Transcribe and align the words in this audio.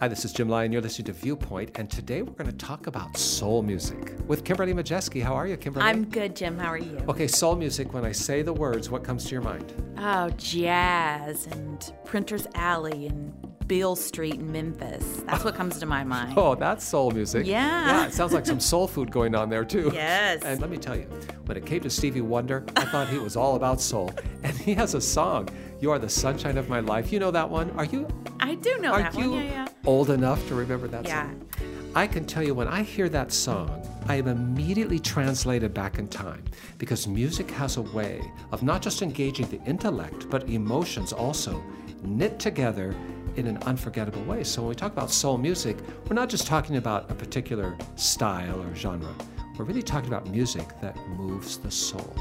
Hi, 0.00 0.08
this 0.08 0.24
is 0.24 0.32
Jim 0.32 0.48
Lyon. 0.48 0.72
You're 0.72 0.80
listening 0.80 1.04
to 1.06 1.12
Viewpoint, 1.12 1.72
and 1.74 1.90
today 1.90 2.22
we're 2.22 2.32
going 2.32 2.50
to 2.50 2.56
talk 2.56 2.86
about 2.86 3.18
soul 3.18 3.60
music 3.62 4.14
with 4.26 4.44
Kimberly 4.46 4.72
Majeski. 4.72 5.22
How 5.22 5.34
are 5.34 5.46
you, 5.46 5.58
Kimberly? 5.58 5.84
I'm 5.84 6.06
good, 6.06 6.34
Jim. 6.34 6.58
How 6.58 6.68
are 6.68 6.78
you? 6.78 6.96
Okay, 7.06 7.26
soul 7.26 7.54
music, 7.54 7.92
when 7.92 8.06
I 8.06 8.12
say 8.12 8.40
the 8.40 8.52
words, 8.54 8.88
what 8.88 9.04
comes 9.04 9.26
to 9.26 9.32
your 9.32 9.42
mind? 9.42 9.74
Oh, 9.98 10.30
jazz 10.38 11.46
and 11.48 11.92
Printer's 12.06 12.46
Alley 12.54 13.08
and 13.08 13.34
Beale 13.68 13.94
Street 13.94 14.36
in 14.36 14.50
Memphis. 14.50 15.22
That's 15.26 15.44
what 15.44 15.54
comes 15.54 15.78
to 15.80 15.84
my 15.86 16.02
mind. 16.16 16.32
Oh, 16.34 16.54
that's 16.54 16.82
soul 16.82 17.10
music. 17.10 17.46
Yeah. 17.46 17.86
Yeah, 17.86 18.06
it 18.06 18.14
sounds 18.14 18.32
like 18.32 18.46
some 18.46 18.58
soul 18.58 18.88
food 18.88 19.10
going 19.10 19.34
on 19.34 19.50
there, 19.50 19.66
too. 19.66 19.90
Yes. 19.92 20.42
And 20.42 20.62
let 20.62 20.70
me 20.70 20.78
tell 20.78 20.96
you, 20.96 21.04
when 21.44 21.58
it 21.58 21.66
came 21.66 21.82
to 21.82 21.90
Stevie 21.90 22.22
Wonder, 22.22 22.64
I 22.74 22.86
thought 22.86 23.10
he 23.10 23.18
was 23.18 23.36
all 23.36 23.54
about 23.54 23.82
soul. 23.82 24.14
And 24.44 24.56
he 24.56 24.72
has 24.76 24.94
a 24.94 25.00
song, 25.00 25.50
You 25.78 25.90
Are 25.90 25.98
the 25.98 26.08
Sunshine 26.08 26.56
of 26.56 26.70
My 26.70 26.80
Life. 26.80 27.12
You 27.12 27.18
know 27.20 27.30
that 27.32 27.50
one? 27.50 27.70
Are 27.72 27.84
you 27.84 28.08
I 28.40 28.54
do 28.54 28.78
know 28.78 28.92
are 28.92 29.02
that 29.02 29.14
you 29.14 29.30
one. 29.32 29.44
Yeah, 29.44 29.50
yeah. 29.50 29.68
Old 29.86 30.10
enough 30.10 30.46
to 30.48 30.54
remember 30.54 30.88
that 30.88 31.06
Yeah. 31.06 31.24
song? 31.28 31.46
I 31.94 32.06
can 32.06 32.24
tell 32.24 32.42
you 32.42 32.54
when 32.54 32.68
I 32.68 32.82
hear 32.82 33.08
that 33.08 33.32
song, 33.32 33.82
I 34.08 34.14
am 34.16 34.28
immediately 34.28 34.98
translated 34.98 35.74
back 35.74 35.98
in 35.98 36.08
time 36.08 36.44
because 36.78 37.08
music 37.08 37.50
has 37.52 37.76
a 37.76 37.82
way 37.82 38.20
of 38.52 38.62
not 38.62 38.82
just 38.82 39.02
engaging 39.02 39.46
the 39.48 39.60
intellect, 39.64 40.28
but 40.30 40.48
emotions 40.48 41.12
also 41.12 41.62
knit 42.02 42.38
together 42.38 42.94
in 43.36 43.46
an 43.46 43.58
unforgettable 43.64 44.22
way. 44.24 44.44
So 44.44 44.62
when 44.62 44.70
we 44.70 44.74
talk 44.74 44.92
about 44.92 45.10
soul 45.10 45.38
music, 45.38 45.76
we're 46.08 46.14
not 46.14 46.28
just 46.28 46.46
talking 46.46 46.76
about 46.76 47.10
a 47.10 47.14
particular 47.14 47.76
style 47.96 48.60
or 48.62 48.74
genre. 48.74 49.14
We're 49.58 49.64
really 49.64 49.82
talking 49.82 50.08
about 50.08 50.28
music 50.30 50.68
that 50.80 50.96
moves 51.10 51.58
the 51.58 51.70
soul. 51.70 52.14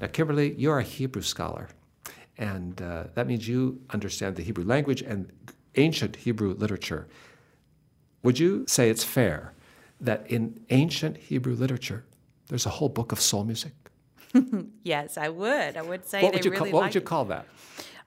Now, 0.00 0.06
Kimberly, 0.06 0.54
you're 0.54 0.78
a 0.78 0.82
Hebrew 0.82 1.22
scholar, 1.22 1.68
and 2.40 2.80
uh, 2.80 3.04
that 3.14 3.26
means 3.26 3.46
you 3.46 3.80
understand 3.90 4.34
the 4.34 4.42
Hebrew 4.42 4.64
language 4.64 5.02
and 5.02 5.30
ancient 5.76 6.16
Hebrew 6.16 6.54
literature. 6.54 7.06
Would 8.22 8.38
you 8.38 8.64
say 8.66 8.88
it's 8.88 9.04
fair 9.04 9.52
that 10.00 10.28
in 10.28 10.64
ancient 10.70 11.18
Hebrew 11.18 11.54
literature, 11.54 12.04
there's 12.48 12.64
a 12.64 12.70
whole 12.70 12.88
book 12.88 13.12
of 13.12 13.20
soul 13.20 13.44
music? 13.44 13.72
Yes, 14.82 15.18
I 15.18 15.28
would. 15.28 15.76
I 15.76 15.82
would 15.82 16.06
say 16.06 16.22
What 16.22 16.32
they 16.32 16.38
would 16.38 16.44
you, 16.44 16.50
really 16.52 16.70
call, 16.70 16.80
what 16.80 16.86
would 16.86 16.94
you 16.94 17.00
call 17.02 17.26
that? 17.26 17.46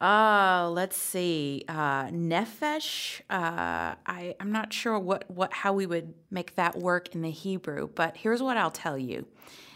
Oh, 0.02 0.72
let's 0.74 0.98
see. 0.98 1.64
Uh, 1.68 2.08
nefesh. 2.08 3.22
Uh, 3.30 3.96
I 4.06 4.36
I'm 4.40 4.52
not 4.52 4.74
sure 4.74 4.98
what 4.98 5.30
what 5.30 5.54
how 5.54 5.74
we 5.74 5.86
would 5.86 6.14
make 6.32 6.56
that 6.56 6.78
work 6.78 7.14
in 7.14 7.22
the 7.22 7.30
Hebrew, 7.30 7.90
but 7.94 8.18
here's 8.18 8.42
what 8.42 8.58
I'll 8.58 8.72
tell 8.72 8.98
you. 8.98 9.28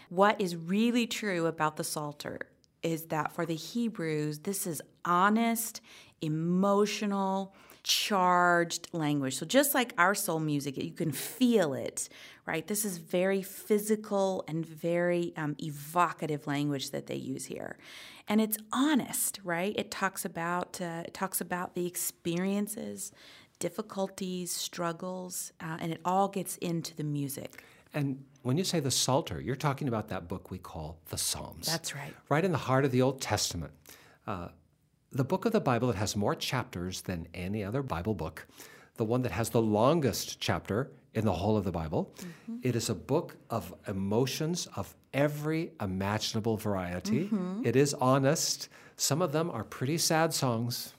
What 0.08 0.40
is 0.40 0.56
really 0.56 1.06
true 1.06 1.46
about 1.46 1.76
the 1.76 1.84
Psalter 1.84 2.40
is 2.82 3.06
that 3.06 3.32
for 3.32 3.44
the 3.46 3.54
Hebrews, 3.54 4.40
this 4.40 4.66
is 4.66 4.80
honest, 5.04 5.80
emotional, 6.20 7.54
charged 7.82 8.88
language. 8.92 9.36
So 9.36 9.46
just 9.46 9.74
like 9.74 9.94
our 9.96 10.14
soul 10.14 10.40
music, 10.40 10.76
you 10.76 10.92
can 10.92 11.12
feel 11.12 11.72
it, 11.72 12.08
right? 12.46 12.66
This 12.66 12.84
is 12.84 12.98
very 12.98 13.42
physical 13.42 14.44
and 14.46 14.64
very 14.64 15.32
um, 15.36 15.56
evocative 15.58 16.46
language 16.46 16.90
that 16.90 17.06
they 17.06 17.16
use 17.16 17.46
here, 17.46 17.78
and 18.28 18.40
it's 18.40 18.58
honest, 18.72 19.40
right? 19.42 19.74
It 19.76 19.90
talks 19.90 20.24
about 20.24 20.80
uh, 20.80 21.02
it 21.06 21.14
talks 21.14 21.40
about 21.40 21.74
the 21.74 21.86
experiences, 21.86 23.10
difficulties, 23.58 24.52
struggles, 24.52 25.52
uh, 25.60 25.78
and 25.80 25.92
it 25.92 26.00
all 26.04 26.28
gets 26.28 26.56
into 26.58 26.94
the 26.94 27.04
music. 27.04 27.64
And 27.94 28.24
when 28.42 28.56
you 28.56 28.64
say 28.64 28.80
the 28.80 28.90
Psalter, 28.90 29.40
you're 29.40 29.56
talking 29.56 29.88
about 29.88 30.08
that 30.08 30.28
book 30.28 30.50
we 30.50 30.58
call 30.58 30.98
the 31.10 31.18
Psalms. 31.18 31.66
That's 31.66 31.94
right. 31.94 32.14
Right 32.28 32.44
in 32.44 32.52
the 32.52 32.58
heart 32.58 32.84
of 32.84 32.90
the 32.92 33.02
Old 33.02 33.20
Testament. 33.20 33.72
Uh, 34.26 34.48
the 35.10 35.24
book 35.24 35.44
of 35.44 35.52
the 35.52 35.60
Bible 35.60 35.88
that 35.88 35.96
has 35.96 36.14
more 36.16 36.34
chapters 36.34 37.02
than 37.02 37.26
any 37.34 37.64
other 37.64 37.82
Bible 37.82 38.14
book, 38.14 38.46
the 38.96 39.04
one 39.04 39.22
that 39.22 39.32
has 39.32 39.50
the 39.50 39.62
longest 39.62 40.38
chapter 40.40 40.90
in 41.14 41.24
the 41.24 41.32
whole 41.32 41.56
of 41.56 41.64
the 41.64 41.72
Bible. 41.72 42.12
It 42.62 42.76
is 42.76 42.90
a 42.90 42.94
book 42.94 43.36
of 43.48 43.74
emotions 43.86 44.68
of 44.76 44.94
every 45.14 45.72
imaginable 45.80 46.56
variety. 46.58 47.30
It 47.64 47.74
is 47.74 47.94
honest. 47.94 48.68
Some 48.96 49.22
of 49.22 49.32
them 49.32 49.50
are 49.50 49.64
pretty 49.64 49.96
sad 49.98 50.34
songs, 50.34 50.92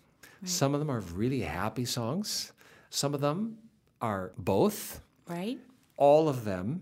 some 0.44 0.74
of 0.74 0.80
them 0.80 0.90
are 0.90 1.02
really 1.02 1.42
happy 1.42 1.86
songs, 1.86 2.52
some 2.90 3.14
of 3.14 3.22
them 3.22 3.58
are 4.02 4.32
both 4.38 5.02
Right? 5.28 5.60
all 5.98 6.28
of 6.28 6.46
them 6.46 6.82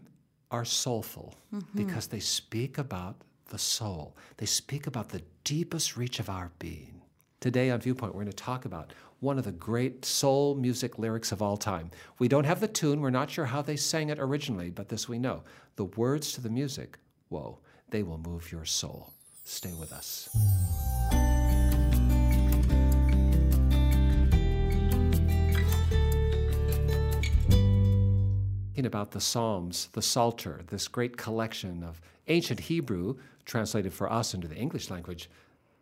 are 0.52 0.66
soulful 0.66 1.36
mm-hmm. 1.54 1.78
because 1.78 2.08
they 2.08 2.20
speak 2.20 2.78
about 2.78 3.16
the 3.50 3.58
soul. 3.58 4.16
They 4.38 4.46
speak 4.46 4.88
about 4.88 5.10
the 5.10 5.24
deepest 5.44 5.98
reach 5.98 6.20
of 6.20 6.30
our 6.30 6.52
being. 6.60 7.02
Today 7.40 7.70
on 7.70 7.82
Viewpoint, 7.82 8.14
we're 8.14 8.24
going 8.24 8.32
to 8.32 8.44
talk 8.44 8.66
about 8.66 8.94
one 9.20 9.38
of 9.38 9.46
the 9.46 9.52
great 9.52 10.06
soul 10.06 10.56
music 10.56 11.00
lyrics 11.00 11.32
of 11.32 11.42
all 11.42 11.58
time. 11.58 11.92
We 12.20 12.28
don't 12.28 12.46
have 12.46 12.60
the 12.60 12.68
tune, 12.68 13.02
we're 13.02 13.10
not 13.10 13.30
sure 13.30 13.46
how 13.46 13.62
they 13.62 13.76
sang 13.76 14.10
it 14.10 14.20
originally, 14.20 14.70
but 14.70 14.90
this 14.90 15.10
we 15.10 15.20
know. 15.20 15.44
The 15.76 15.86
words 15.86 16.34
to 16.34 16.42
the 16.42 16.50
music, 16.50 16.98
whoa, 17.30 17.60
they 17.90 18.04
will 18.04 18.20
move 18.20 18.52
your 18.52 18.66
soul. 18.66 19.14
Stay 19.44 19.74
with 19.74 19.92
us. 19.94 20.30
About 28.86 29.12
the 29.12 29.20
Psalms, 29.20 29.90
the 29.94 30.02
Psalter, 30.04 30.62
this 30.68 30.88
great 30.88 31.18
collection 31.18 31.84
of 31.84 32.00
ancient 32.28 32.60
Hebrew, 32.60 33.16
translated 33.44 33.92
for 33.92 34.12
us 34.12 34.34
into 34.36 34.48
the 34.48 34.56
English 34.56 34.92
language, 34.92 35.30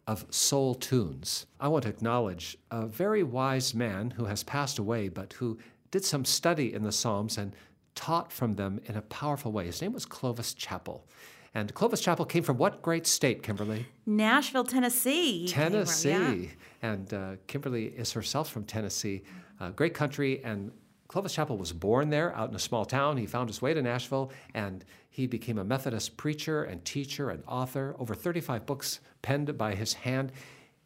of 0.07 0.25
soul 0.29 0.75
tunes. 0.75 1.45
I 1.59 1.67
want 1.67 1.83
to 1.83 1.89
acknowledge 1.89 2.57
a 2.71 2.85
very 2.85 3.21
wise 3.23 3.73
man 3.73 4.11
who 4.11 4.25
has 4.25 4.43
passed 4.43 4.79
away, 4.79 5.09
but 5.09 5.33
who 5.33 5.57
did 5.91 6.05
some 6.05 6.23
study 6.23 6.73
in 6.73 6.83
the 6.83 6.91
Psalms 6.91 7.37
and 7.37 7.53
taught 7.95 8.31
from 8.31 8.53
them 8.53 8.79
in 8.85 8.95
a 8.95 9.01
powerful 9.01 9.51
way. 9.51 9.65
His 9.65 9.81
name 9.81 9.93
was 9.93 10.05
Clovis 10.05 10.53
Chappell. 10.53 11.05
And 11.53 11.73
Clovis 11.73 12.01
Chappell 12.01 12.25
came 12.25 12.43
from 12.43 12.57
what 12.57 12.81
great 12.81 13.07
state, 13.07 13.43
Kimberly? 13.43 13.85
Nashville, 14.05 14.65
Tennessee. 14.65 15.47
came 15.47 16.07
from, 16.07 16.11
Tennessee. 16.11 16.51
yeah. 16.81 16.91
And 16.91 17.13
uh, 17.13 17.31
Kimberly 17.47 17.85
is 17.87 18.11
herself 18.11 18.49
from 18.51 18.65
Tennessee. 18.65 19.23
Uh, 19.59 19.71
great 19.71 19.93
country. 19.93 20.43
And 20.43 20.71
Clovis 21.15 21.31
Chappell 21.31 21.57
was 21.57 21.71
born 21.71 22.09
there 22.09 22.35
out 22.35 22.49
in 22.49 22.55
a 22.57 22.59
small 22.59 22.83
town. 22.83 23.15
He 23.15 23.25
found 23.25 23.47
his 23.47 23.61
way 23.61 23.73
to 23.73 23.81
Nashville 23.81 24.33
and 24.53 24.83
he 25.09 25.27
became 25.27 25.57
a 25.57 25.63
Methodist 25.63 26.17
preacher 26.17 26.65
and 26.65 26.83
teacher 26.83 27.29
and 27.29 27.41
author. 27.47 27.95
Over 27.99 28.13
35 28.13 28.65
books 28.65 28.99
penned 29.21 29.57
by 29.57 29.75
his 29.75 29.93
hand. 29.93 30.33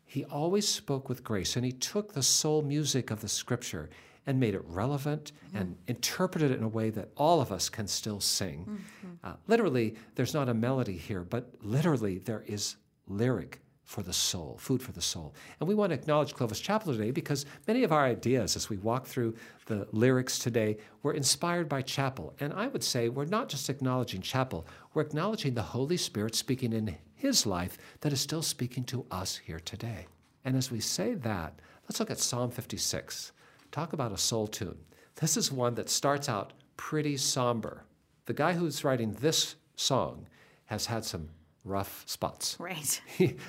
He 0.06 0.26
always 0.26 0.68
spoke 0.68 1.10
with 1.10 1.24
grace 1.24 1.56
and 1.56 1.66
he 1.66 1.72
took 1.72 2.14
the 2.14 2.22
soul 2.22 2.62
music 2.62 3.10
of 3.10 3.22
the 3.22 3.28
scripture 3.28 3.90
and 4.28 4.40
made 4.40 4.54
it 4.54 4.62
relevant 4.68 5.32
and 5.56 5.76
interpreted 5.88 6.52
it 6.52 6.60
in 6.60 6.64
a 6.64 6.68
way 6.68 6.92
that 6.92 7.10
all 7.18 7.42
of 7.42 7.52
us 7.52 7.68
can 7.68 7.88
still 7.88 8.20
sing. 8.20 8.86
Uh, 9.24 9.34
literally, 9.48 9.96
there's 10.14 10.36
not 10.36 10.48
a 10.48 10.54
melody 10.54 10.96
here, 10.96 11.24
but 11.24 11.56
literally, 11.64 12.20
there 12.20 12.44
is 12.46 12.76
lyric 13.08 13.62
for 13.90 14.04
the 14.04 14.14
soul, 14.14 14.56
food 14.60 14.84
for 14.84 14.92
the 14.92 15.02
soul. 15.02 15.34
And 15.60 15.68
we 15.68 15.74
want 15.74 15.90
to 15.90 15.96
acknowledge 15.96 16.36
Clovis 16.36 16.60
Chappell 16.60 16.94
today 16.94 17.10
because 17.10 17.48
many 17.68 17.84
of 17.84 17.92
our 17.92 18.06
ideas 18.06 18.56
as 18.56 18.70
we 18.70 18.78
walk 18.78 19.08
through 19.08 19.34
the 19.66 19.88
lyrics 19.92 20.38
today 20.38 20.78
were 21.02 21.16
inspired 21.16 21.68
by 21.68 21.82
Chappell. 21.82 22.36
And 22.40 22.54
I 22.54 22.68
would 22.68 22.84
say 22.84 23.10
we're 23.10 23.26
not 23.26 23.50
just 23.50 23.68
acknowledging 23.68 24.22
Chappell, 24.22 24.68
we're 24.94 25.02
acknowledging 25.02 25.56
the 25.56 25.64
Holy 25.64 25.98
Spirit 25.98 26.36
speaking 26.36 26.72
in 26.72 26.98
his 27.16 27.48
life 27.48 27.80
that 28.02 28.14
is 28.14 28.22
still 28.22 28.44
speaking 28.44 28.84
to 28.84 29.08
us 29.10 29.38
here 29.38 29.60
today. 29.60 30.06
And 30.46 30.56
as 30.56 30.70
we 30.70 30.82
say 30.82 31.16
that, 31.16 31.60
let's 31.86 32.00
look 32.00 32.12
at 32.12 32.20
Psalm 32.20 32.52
56. 32.52 33.32
Talk 33.72 33.94
about 33.94 34.12
a 34.12 34.20
soul 34.20 34.46
tune. 34.46 34.78
This 35.16 35.36
is 35.36 35.52
one 35.52 35.74
that 35.74 35.90
starts 35.90 36.30
out 36.30 36.54
pretty 36.78 37.18
somber. 37.18 37.86
The 38.28 38.34
guy 38.36 38.54
who's 38.54 38.84
writing 38.84 39.14
this 39.14 39.56
song 39.76 40.28
has 40.66 40.86
had 40.86 41.06
some 41.06 41.30
rough 41.64 42.04
spots. 42.06 42.58
Right. 42.70 43.02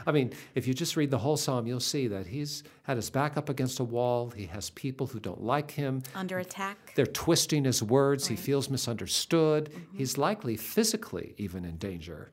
I 0.07 0.13
mean, 0.13 0.33
if 0.55 0.67
you 0.67 0.75
just 0.75 0.97
read 0.97 1.11
the 1.11 1.19
whole 1.19 1.37
psalm, 1.37 1.67
you'll 1.67 1.81
see 1.81 2.09
that 2.09 2.27
he's 2.27 2.63
had 2.85 2.97
his 2.97 3.11
back 3.11 3.37
up 3.37 3.49
against 3.49 3.81
a 3.81 3.85
wall. 3.85 4.31
He 4.31 4.47
has 4.47 4.71
people 4.71 5.07
who 5.07 5.21
don't 5.21 5.43
like 5.43 5.71
him. 5.71 6.03
Under 6.15 6.39
attack. 6.39 6.93
They're 6.95 7.07
twisting 7.07 7.65
his 7.65 7.83
words. 7.83 8.27
He 8.27 8.37
feels 8.37 8.71
misunderstood. 8.71 9.71
Mm-hmm. 9.71 9.99
He's 9.99 10.17
likely 10.17 10.57
physically 10.57 11.35
even 11.37 11.65
in 11.65 11.77
danger. 11.77 12.33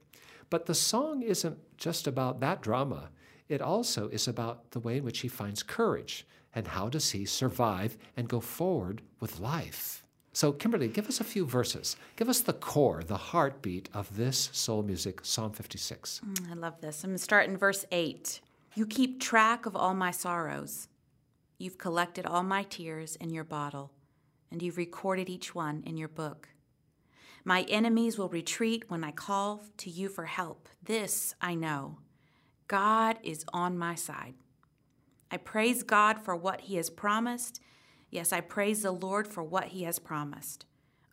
But 0.49 0.65
the 0.65 0.75
song 0.75 1.23
isn't 1.23 1.57
just 1.77 2.07
about 2.07 2.39
that 2.39 2.61
drama, 2.61 3.09
it 3.49 3.61
also 3.61 4.09
is 4.09 4.27
about 4.27 4.71
the 4.71 4.79
way 4.79 4.97
in 4.97 5.03
which 5.03 5.19
he 5.19 5.27
finds 5.27 5.63
courage 5.63 6.25
and 6.55 6.67
how 6.67 6.89
does 6.89 7.11
he 7.11 7.25
survive 7.25 7.97
and 8.15 8.27
go 8.27 8.39
forward 8.39 9.01
with 9.19 9.39
life. 9.39 10.03
So, 10.37 10.51
Kimberly, 10.51 10.87
give 10.87 11.07
us 11.07 11.19
a 11.19 11.23
few 11.23 11.47
verses. 11.47 11.95
Give 12.15 12.29
us 12.29 12.41
the 12.41 12.53
core, 12.53 13.01
the 13.03 13.17
heartbeat 13.17 13.89
of 13.91 14.15
this 14.15 14.51
soul 14.53 14.83
music, 14.83 15.21
Psalm 15.23 15.51
56. 15.51 16.21
Mm, 16.23 16.51
I 16.51 16.53
love 16.53 16.79
this. 16.79 17.03
I'm 17.03 17.09
going 17.09 17.17
to 17.17 17.23
start 17.23 17.49
in 17.49 17.57
verse 17.57 17.85
8. 17.91 18.39
You 18.75 18.85
keep 18.85 19.19
track 19.19 19.65
of 19.65 19.75
all 19.75 19.95
my 19.95 20.11
sorrows. 20.11 20.89
You've 21.57 21.79
collected 21.79 22.27
all 22.27 22.43
my 22.43 22.61
tears 22.61 23.15
in 23.15 23.31
your 23.31 23.45
bottle, 23.45 23.89
and 24.51 24.61
you've 24.61 24.77
recorded 24.77 25.27
each 25.27 25.55
one 25.55 25.81
in 25.87 25.97
your 25.97 26.07
book. 26.07 26.49
My 27.43 27.63
enemies 27.63 28.19
will 28.19 28.29
retreat 28.29 28.91
when 28.91 29.03
I 29.03 29.13
call 29.13 29.63
to 29.77 29.89
you 29.89 30.07
for 30.07 30.25
help. 30.25 30.69
This 30.83 31.33
I 31.41 31.55
know. 31.55 31.97
God 32.67 33.17
is 33.23 33.43
on 33.53 33.75
my 33.75 33.95
side. 33.95 34.35
I 35.31 35.37
praise 35.37 35.81
God 35.81 36.19
for 36.19 36.35
what 36.35 36.61
He 36.61 36.75
has 36.75 36.91
promised. 36.91 37.59
Yes, 38.09 38.31
I 38.31 38.39
praise 38.39 38.83
the 38.83 38.91
Lord 38.91 39.27
for 39.27 39.43
what 39.43 39.65
He 39.65 39.83
has 39.83 39.99
promised. 39.99 40.65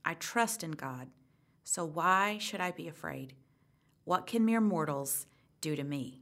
I 0.05 0.15
trust 0.15 0.63
in 0.63 0.73
God. 0.73 1.09
So 1.65 1.85
why 1.85 2.39
should 2.39 2.61
I 2.61 2.71
be 2.71 2.87
afraid? 2.87 3.35
What 4.05 4.27
can 4.27 4.45
mere 4.45 4.61
mortals 4.61 5.27
do 5.61 5.75
to 5.75 5.83
me? 5.83 6.21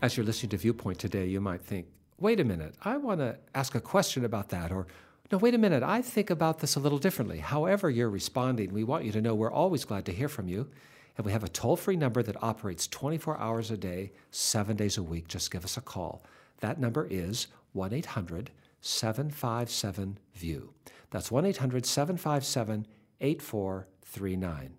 As 0.00 0.16
you're 0.16 0.26
listening 0.26 0.50
to 0.50 0.56
Viewpoint 0.56 0.98
today, 0.98 1.26
you 1.26 1.40
might 1.40 1.60
think, 1.60 1.86
wait 2.18 2.40
a 2.40 2.44
minute, 2.44 2.74
I 2.82 2.96
want 2.96 3.20
to 3.20 3.38
ask 3.54 3.74
a 3.74 3.80
question 3.80 4.24
about 4.24 4.48
that. 4.48 4.72
Or, 4.72 4.86
no, 5.30 5.38
wait 5.38 5.54
a 5.54 5.58
minute, 5.58 5.82
I 5.82 6.00
think 6.00 6.30
about 6.30 6.60
this 6.60 6.76
a 6.76 6.80
little 6.80 6.98
differently. 6.98 7.38
However, 7.38 7.90
you're 7.90 8.08
responding, 8.08 8.72
we 8.72 8.84
want 8.84 9.04
you 9.04 9.12
to 9.12 9.20
know 9.20 9.34
we're 9.34 9.52
always 9.52 9.84
glad 9.84 10.06
to 10.06 10.12
hear 10.12 10.28
from 10.28 10.48
you. 10.48 10.68
And 11.16 11.26
we 11.26 11.32
have 11.32 11.44
a 11.44 11.48
toll 11.48 11.76
free 11.76 11.96
number 11.96 12.22
that 12.22 12.42
operates 12.42 12.86
24 12.86 13.38
hours 13.38 13.70
a 13.72 13.76
day, 13.76 14.12
seven 14.30 14.76
days 14.76 14.96
a 14.96 15.02
week. 15.02 15.26
Just 15.26 15.50
give 15.50 15.64
us 15.64 15.76
a 15.76 15.80
call. 15.80 16.22
That 16.60 16.78
number 16.78 17.06
is 17.10 17.48
1 17.72 17.92
800 17.92 18.50
757 18.80 20.18
VIEW. 20.36 20.68
That's 21.10 21.30
1 21.30 21.44
800 21.44 21.84
757 21.84 22.86
8439. 23.20 24.74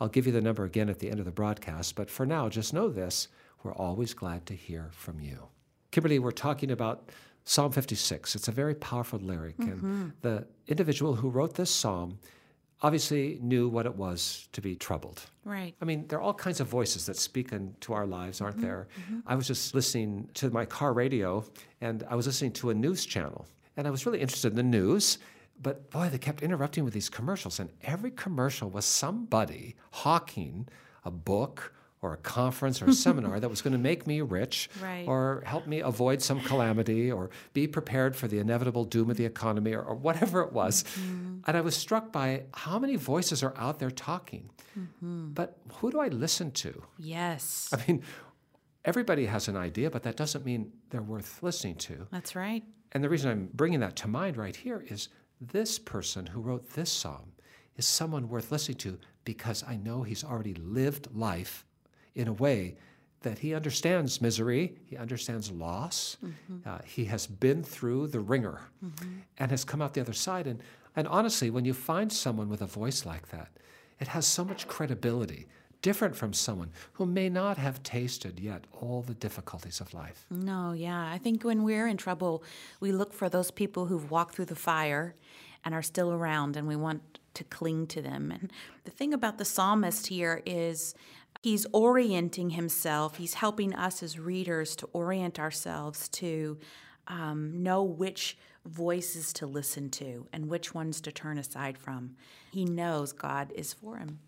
I'll 0.00 0.08
give 0.08 0.26
you 0.26 0.32
the 0.32 0.40
number 0.40 0.64
again 0.64 0.90
at 0.90 0.98
the 0.98 1.08
end 1.08 1.20
of 1.20 1.24
the 1.24 1.30
broadcast, 1.30 1.94
but 1.94 2.10
for 2.10 2.26
now, 2.26 2.48
just 2.48 2.74
know 2.74 2.88
this 2.88 3.28
we're 3.62 3.72
always 3.72 4.12
glad 4.12 4.46
to 4.46 4.54
hear 4.54 4.90
from 4.92 5.20
you. 5.20 5.48
Kimberly, 5.90 6.18
we're 6.18 6.30
talking 6.30 6.70
about 6.70 7.08
Psalm 7.48 7.70
56. 7.70 8.34
It's 8.34 8.48
a 8.48 8.52
very 8.52 8.74
powerful 8.74 9.20
lyric, 9.20 9.56
mm-hmm. 9.56 9.86
and 9.86 10.12
the 10.20 10.46
individual 10.66 11.14
who 11.14 11.30
wrote 11.30 11.54
this 11.54 11.70
psalm 11.70 12.18
obviously 12.82 13.38
knew 13.40 13.68
what 13.68 13.86
it 13.86 13.94
was 13.94 14.48
to 14.52 14.60
be 14.60 14.74
troubled. 14.74 15.22
Right. 15.44 15.72
I 15.80 15.84
mean, 15.84 16.08
there 16.08 16.18
are 16.18 16.22
all 16.22 16.34
kinds 16.34 16.58
of 16.58 16.66
voices 16.66 17.06
that 17.06 17.16
speak 17.16 17.52
into 17.52 17.92
our 17.92 18.04
lives, 18.04 18.40
aren't 18.40 18.56
mm-hmm. 18.56 18.66
there? 18.66 18.88
Mm-hmm. 19.00 19.20
I 19.28 19.36
was 19.36 19.46
just 19.46 19.76
listening 19.76 20.28
to 20.34 20.50
my 20.50 20.64
car 20.64 20.92
radio, 20.92 21.44
and 21.80 22.04
I 22.10 22.16
was 22.16 22.26
listening 22.26 22.52
to 22.54 22.70
a 22.70 22.74
news 22.74 23.06
channel, 23.06 23.46
and 23.76 23.86
I 23.86 23.90
was 23.90 24.06
really 24.06 24.20
interested 24.20 24.50
in 24.50 24.56
the 24.56 24.64
news. 24.64 25.18
But 25.62 25.88
boy, 25.90 26.08
they 26.08 26.18
kept 26.18 26.42
interrupting 26.42 26.84
with 26.84 26.94
these 26.94 27.08
commercials, 27.08 27.60
and 27.60 27.70
every 27.82 28.10
commercial 28.10 28.68
was 28.68 28.84
somebody 28.84 29.76
hawking 29.92 30.68
a 31.04 31.12
book 31.12 31.72
or 32.06 32.14
a 32.14 32.18
conference 32.18 32.80
or 32.80 32.86
a 32.86 32.92
seminar 33.06 33.40
that 33.40 33.48
was 33.48 33.60
going 33.60 33.72
to 33.72 33.78
make 33.78 34.06
me 34.06 34.20
rich 34.20 34.70
right. 34.80 35.04
or 35.06 35.42
help 35.44 35.66
me 35.66 35.80
avoid 35.80 36.22
some 36.22 36.40
calamity 36.40 37.10
or 37.10 37.30
be 37.52 37.66
prepared 37.66 38.14
for 38.14 38.28
the 38.28 38.38
inevitable 38.38 38.84
doom 38.84 39.10
of 39.10 39.16
the 39.16 39.24
economy 39.24 39.72
or, 39.72 39.82
or 39.82 39.94
whatever 39.94 40.40
it 40.40 40.52
was. 40.52 40.84
Mm-hmm. 40.84 41.38
And 41.46 41.56
I 41.56 41.60
was 41.60 41.76
struck 41.76 42.12
by 42.12 42.44
how 42.54 42.78
many 42.78 42.96
voices 42.96 43.42
are 43.42 43.54
out 43.56 43.78
there 43.80 43.90
talking. 43.90 44.50
Mm-hmm. 44.78 45.32
But 45.32 45.58
who 45.74 45.90
do 45.90 45.98
I 46.00 46.08
listen 46.08 46.52
to? 46.52 46.84
Yes. 46.98 47.70
I 47.72 47.82
mean, 47.86 48.02
everybody 48.84 49.26
has 49.26 49.48
an 49.48 49.56
idea, 49.56 49.90
but 49.90 50.04
that 50.04 50.16
doesn't 50.16 50.44
mean 50.44 50.72
they're 50.90 51.02
worth 51.02 51.42
listening 51.42 51.76
to. 51.76 52.06
That's 52.12 52.36
right. 52.36 52.62
And 52.92 53.02
the 53.02 53.08
reason 53.08 53.30
I'm 53.30 53.50
bringing 53.52 53.80
that 53.80 53.96
to 53.96 54.08
mind 54.08 54.36
right 54.36 54.54
here 54.54 54.84
is 54.88 55.08
this 55.40 55.78
person 55.78 56.26
who 56.26 56.40
wrote 56.40 56.70
this 56.74 56.90
psalm 56.90 57.32
is 57.76 57.86
someone 57.86 58.28
worth 58.28 58.52
listening 58.52 58.78
to 58.78 58.98
because 59.24 59.64
I 59.66 59.76
know 59.76 60.02
he's 60.02 60.24
already 60.24 60.54
lived 60.54 61.08
life 61.14 61.66
in 62.16 62.26
a 62.26 62.32
way 62.32 62.76
that 63.20 63.38
he 63.38 63.54
understands 63.54 64.20
misery, 64.20 64.76
he 64.84 64.96
understands 64.96 65.50
loss, 65.50 66.16
mm-hmm. 66.24 66.68
uh, 66.68 66.78
he 66.84 67.04
has 67.04 67.26
been 67.26 67.62
through 67.62 68.08
the 68.08 68.20
wringer 68.20 68.60
mm-hmm. 68.84 69.18
and 69.38 69.50
has 69.50 69.64
come 69.64 69.82
out 69.82 69.94
the 69.94 70.00
other 70.00 70.12
side. 70.12 70.46
And, 70.46 70.60
and 70.94 71.06
honestly, 71.08 71.50
when 71.50 71.64
you 71.64 71.74
find 71.74 72.12
someone 72.12 72.48
with 72.48 72.62
a 72.62 72.66
voice 72.66 73.04
like 73.06 73.28
that, 73.28 73.48
it 74.00 74.08
has 74.08 74.26
so 74.26 74.44
much 74.44 74.68
credibility, 74.68 75.46
different 75.82 76.14
from 76.14 76.32
someone 76.32 76.70
who 76.92 77.06
may 77.06 77.28
not 77.28 77.56
have 77.58 77.82
tasted 77.82 78.38
yet 78.38 78.64
all 78.72 79.02
the 79.02 79.14
difficulties 79.14 79.80
of 79.80 79.92
life. 79.94 80.26
No, 80.30 80.72
yeah. 80.72 81.10
I 81.10 81.18
think 81.18 81.42
when 81.42 81.64
we're 81.64 81.88
in 81.88 81.96
trouble, 81.96 82.42
we 82.80 82.92
look 82.92 83.12
for 83.12 83.28
those 83.28 83.50
people 83.50 83.86
who've 83.86 84.10
walked 84.10 84.34
through 84.34 84.46
the 84.46 84.56
fire 84.56 85.14
and 85.64 85.74
are 85.74 85.82
still 85.82 86.12
around, 86.12 86.56
and 86.56 86.68
we 86.68 86.76
want 86.76 87.18
to 87.36 87.44
cling 87.44 87.86
to 87.88 88.02
them. 88.02 88.30
And 88.30 88.52
the 88.84 88.90
thing 88.90 89.14
about 89.14 89.38
the 89.38 89.44
psalmist 89.44 90.08
here 90.08 90.42
is 90.44 90.94
he's 91.42 91.66
orienting 91.72 92.50
himself, 92.50 93.16
he's 93.16 93.34
helping 93.34 93.74
us 93.74 94.02
as 94.02 94.18
readers 94.18 94.76
to 94.76 94.88
orient 94.92 95.38
ourselves 95.38 96.08
to 96.08 96.58
um, 97.08 97.62
know 97.62 97.82
which 97.82 98.36
voices 98.64 99.32
to 99.34 99.46
listen 99.46 99.90
to 99.90 100.26
and 100.32 100.48
which 100.48 100.74
ones 100.74 101.00
to 101.02 101.12
turn 101.12 101.38
aside 101.38 101.78
from. 101.78 102.16
He 102.50 102.64
knows 102.64 103.12
God 103.12 103.52
is 103.54 103.72
for 103.72 103.96
him. 103.96 104.18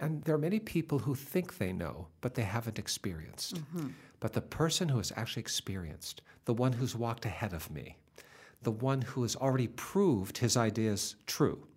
And 0.00 0.22
there 0.24 0.34
are 0.34 0.38
many 0.38 0.58
people 0.58 1.00
who 1.00 1.14
think 1.14 1.58
they 1.58 1.72
know, 1.72 2.08
but 2.20 2.34
they 2.34 2.42
haven't 2.42 2.78
experienced. 2.78 3.56
Mm-hmm. 3.56 3.88
But 4.20 4.32
the 4.32 4.40
person 4.40 4.88
who 4.88 4.98
has 4.98 5.12
actually 5.16 5.42
experienced, 5.42 6.22
the 6.44 6.54
one 6.54 6.72
who's 6.72 6.96
walked 6.96 7.24
ahead 7.24 7.52
of 7.52 7.70
me, 7.70 7.96
the 8.62 8.72
one 8.72 9.02
who 9.02 9.22
has 9.22 9.36
already 9.36 9.68
proved 9.68 10.38
his 10.38 10.56
ideas 10.56 11.16
true, 11.26 11.67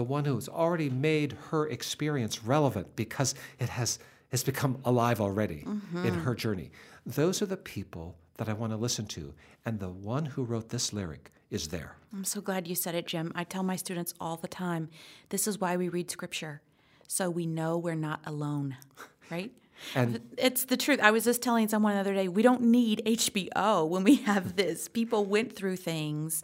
the 0.00 0.04
one 0.04 0.24
who 0.24 0.34
has 0.34 0.48
already 0.48 0.88
made 0.88 1.36
her 1.50 1.68
experience 1.68 2.42
relevant 2.42 2.96
because 2.96 3.34
it 3.58 3.68
has 3.68 3.98
has 4.30 4.42
become 4.42 4.78
alive 4.86 5.20
already 5.20 5.62
mm-hmm. 5.66 6.06
in 6.06 6.14
her 6.14 6.34
journey. 6.34 6.70
Those 7.04 7.42
are 7.42 7.46
the 7.46 7.58
people 7.58 8.16
that 8.38 8.48
I 8.48 8.54
want 8.54 8.72
to 8.72 8.78
listen 8.78 9.04
to. 9.08 9.34
And 9.66 9.78
the 9.78 9.90
one 9.90 10.24
who 10.24 10.42
wrote 10.42 10.70
this 10.70 10.94
lyric 10.94 11.32
is 11.50 11.68
there. 11.68 11.96
I'm 12.14 12.24
so 12.24 12.40
glad 12.40 12.66
you 12.66 12.74
said 12.74 12.94
it, 12.94 13.06
Jim. 13.06 13.30
I 13.34 13.44
tell 13.44 13.62
my 13.62 13.76
students 13.76 14.14
all 14.18 14.38
the 14.38 14.48
time 14.48 14.88
this 15.28 15.46
is 15.46 15.60
why 15.60 15.76
we 15.76 15.90
read 15.90 16.10
scripture, 16.10 16.62
so 17.06 17.28
we 17.28 17.44
know 17.44 17.76
we're 17.76 17.94
not 17.94 18.20
alone, 18.24 18.78
right? 19.30 19.52
And 19.94 20.18
it's 20.38 20.64
the 20.64 20.78
truth. 20.78 21.00
I 21.02 21.10
was 21.10 21.24
just 21.24 21.42
telling 21.42 21.68
someone 21.68 21.92
the 21.92 22.00
other 22.00 22.14
day, 22.14 22.28
we 22.28 22.40
don't 22.40 22.62
need 22.62 23.02
HBO 23.04 23.86
when 23.86 24.02
we 24.02 24.14
have 24.16 24.56
this. 24.56 24.88
People 24.88 25.26
went 25.26 25.54
through 25.54 25.76
things 25.76 26.42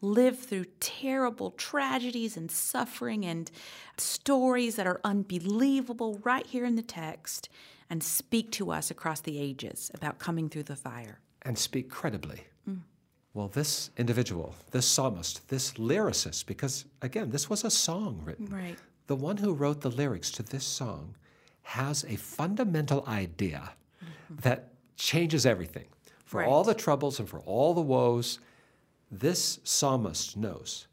live 0.00 0.38
through 0.38 0.66
terrible 0.80 1.50
tragedies 1.52 2.36
and 2.36 2.50
suffering 2.50 3.24
and 3.24 3.50
stories 3.96 4.76
that 4.76 4.86
are 4.86 5.00
unbelievable 5.04 6.20
right 6.22 6.46
here 6.46 6.64
in 6.64 6.76
the 6.76 6.82
text 6.82 7.48
and 7.88 8.02
speak 8.02 8.50
to 8.52 8.70
us 8.70 8.90
across 8.90 9.20
the 9.20 9.38
ages 9.38 9.90
about 9.94 10.18
coming 10.18 10.48
through 10.48 10.64
the 10.64 10.76
fire. 10.76 11.20
And 11.42 11.56
speak 11.58 11.88
credibly. 11.88 12.42
Mm. 12.68 12.80
Well, 13.34 13.48
this 13.48 13.90
individual, 13.96 14.54
this 14.70 14.86
psalmist, 14.86 15.48
this 15.48 15.74
lyricist, 15.74 16.46
because 16.46 16.84
again, 17.02 17.30
this 17.30 17.48
was 17.48 17.64
a 17.64 17.70
song 17.70 18.20
written. 18.24 18.46
Right. 18.46 18.78
The 19.06 19.16
one 19.16 19.36
who 19.36 19.52
wrote 19.52 19.82
the 19.82 19.90
lyrics 19.90 20.30
to 20.32 20.42
this 20.42 20.64
song 20.64 21.14
has 21.62 22.04
a 22.04 22.16
fundamental 22.16 23.04
idea 23.06 23.72
mm-hmm. 24.02 24.36
that 24.42 24.72
changes 24.96 25.46
everything. 25.46 25.86
For 26.24 26.40
right. 26.40 26.48
all 26.48 26.64
the 26.64 26.74
troubles 26.74 27.20
and 27.20 27.28
for 27.28 27.40
all 27.40 27.72
the 27.72 27.80
woes, 27.80 28.40
this 29.10 29.60
psalmist 29.64 30.36
knows 30.36 30.86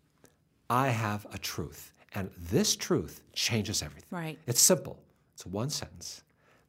I 0.69 0.89
have 0.89 1.25
a 1.31 1.37
truth, 1.37 1.91
and 2.15 2.29
this 2.37 2.75
truth 2.75 3.21
changes 3.33 3.81
everything. 3.81 4.07
Right. 4.11 4.39
It's 4.47 4.61
simple, 4.61 4.99
it's 5.33 5.45
one 5.45 5.69
sentence. 5.69 6.23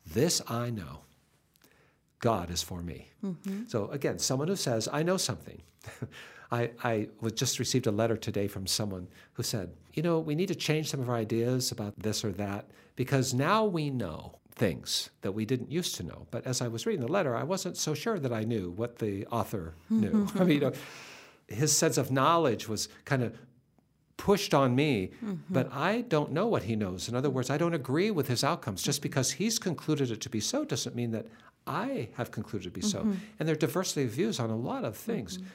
This 0.07 0.43
I 0.49 0.71
know 0.71 1.01
God 2.19 2.51
is 2.51 2.63
for 2.63 2.83
me. 2.83 3.09
Mm-hmm. 3.25 3.65
So, 3.69 3.89
again, 3.89 4.19
someone 4.19 4.49
who 4.49 4.57
says, 4.57 4.89
I 4.93 5.03
know 5.03 5.17
something. 5.17 5.61
I, 6.53 6.71
I 6.83 7.09
just 7.35 7.59
received 7.59 7.87
a 7.87 7.91
letter 7.91 8.17
today 8.17 8.49
from 8.49 8.67
someone 8.67 9.09
who 9.33 9.43
said, 9.43 9.71
You 9.95 10.03
know, 10.03 10.21
we 10.21 10.35
need 10.35 10.49
to 10.49 10.55
change 10.55 10.91
some 10.91 11.01
of 11.01 11.09
our 11.09 11.17
ideas 11.17 11.73
about 11.73 11.99
this 11.99 12.25
or 12.25 12.33
that 12.33 12.67
because 12.97 13.35
now 13.35 13.65
we 13.65 13.91
know 13.91 14.39
things 14.55 15.11
that 15.23 15.33
we 15.33 15.45
didn't 15.45 15.71
used 15.71 15.97
to 15.97 16.03
know. 16.03 16.27
But 16.31 16.47
as 16.47 16.61
I 16.61 16.69
was 16.69 16.87
reading 16.87 17.05
the 17.05 17.13
letter, 17.13 17.35
I 17.37 17.43
wasn't 17.43 17.77
so 17.77 17.93
sure 17.93 18.19
that 18.19 18.33
I 18.33 18.43
knew 18.43 18.71
what 18.71 18.99
the 18.99 19.27
author 19.27 19.75
knew. 19.91 20.29
I 20.37 20.45
mean, 20.45 20.49
you 20.51 20.61
know, 20.61 20.73
his 21.49 21.77
sense 21.77 21.99
of 21.99 22.11
knowledge 22.11 22.69
was 22.69 22.89
kind 23.05 23.23
of 23.23 23.37
pushed 24.17 24.55
on 24.55 24.75
me, 24.75 25.11
mm-hmm. 25.17 25.35
but 25.51 25.73
I 25.73 26.03
don't 26.03 26.33
know 26.33 26.47
what 26.47 26.63
he 26.63 26.77
knows. 26.77 27.09
In 27.09 27.15
other 27.15 27.31
words, 27.31 27.51
I 27.51 27.59
don't 27.59 27.75
agree 27.75 28.11
with 28.11 28.29
his 28.29 28.45
outcomes. 28.45 28.83
Just 28.83 29.03
because 29.03 29.33
he's 29.33 29.59
concluded 29.59 30.11
it 30.11 30.21
to 30.23 30.31
be 30.31 30.41
so 30.41 30.65
doesn't 30.65 30.95
mean 30.95 31.11
that 31.11 31.27
I 31.67 32.09
have 32.15 32.31
concluded 32.31 32.67
it 32.67 32.71
to 32.71 32.75
be 32.75 32.81
mm-hmm. 32.81 33.13
so. 33.13 33.19
And 33.39 33.49
there 33.49 33.55
are 33.55 33.59
diversity 33.59 34.05
of 34.05 34.11
views 34.11 34.39
on 34.41 34.51
a 34.51 34.57
lot 34.57 34.85
of 34.85 34.97
things. 34.97 35.39
Mm-hmm. 35.39 35.47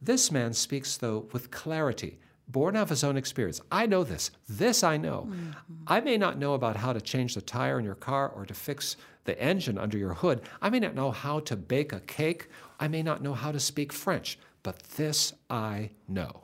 This 0.00 0.30
man 0.30 0.52
speaks, 0.52 0.96
though, 0.96 1.28
with 1.32 1.50
clarity, 1.50 2.18
born 2.48 2.76
out 2.76 2.82
of 2.82 2.88
his 2.90 3.04
own 3.04 3.16
experience. 3.16 3.60
I 3.70 3.86
know 3.86 4.04
this. 4.04 4.30
This 4.48 4.82
I 4.82 4.96
know. 4.96 5.28
Mm-hmm. 5.28 5.52
I 5.86 6.00
may 6.00 6.16
not 6.16 6.38
know 6.38 6.54
about 6.54 6.76
how 6.76 6.92
to 6.92 7.00
change 7.00 7.34
the 7.34 7.40
tire 7.40 7.78
in 7.78 7.84
your 7.84 7.94
car 7.94 8.28
or 8.28 8.46
to 8.46 8.54
fix 8.54 8.96
the 9.24 9.40
engine 9.40 9.76
under 9.78 9.98
your 9.98 10.14
hood. 10.14 10.42
I 10.62 10.70
may 10.70 10.80
not 10.80 10.94
know 10.94 11.10
how 11.10 11.40
to 11.40 11.56
bake 11.56 11.92
a 11.92 12.00
cake. 12.00 12.48
I 12.80 12.88
may 12.88 13.02
not 13.02 13.22
know 13.22 13.34
how 13.34 13.52
to 13.52 13.60
speak 13.60 13.92
French. 13.92 14.38
But 14.68 14.82
this 14.98 15.32
I 15.48 15.88
know 16.08 16.42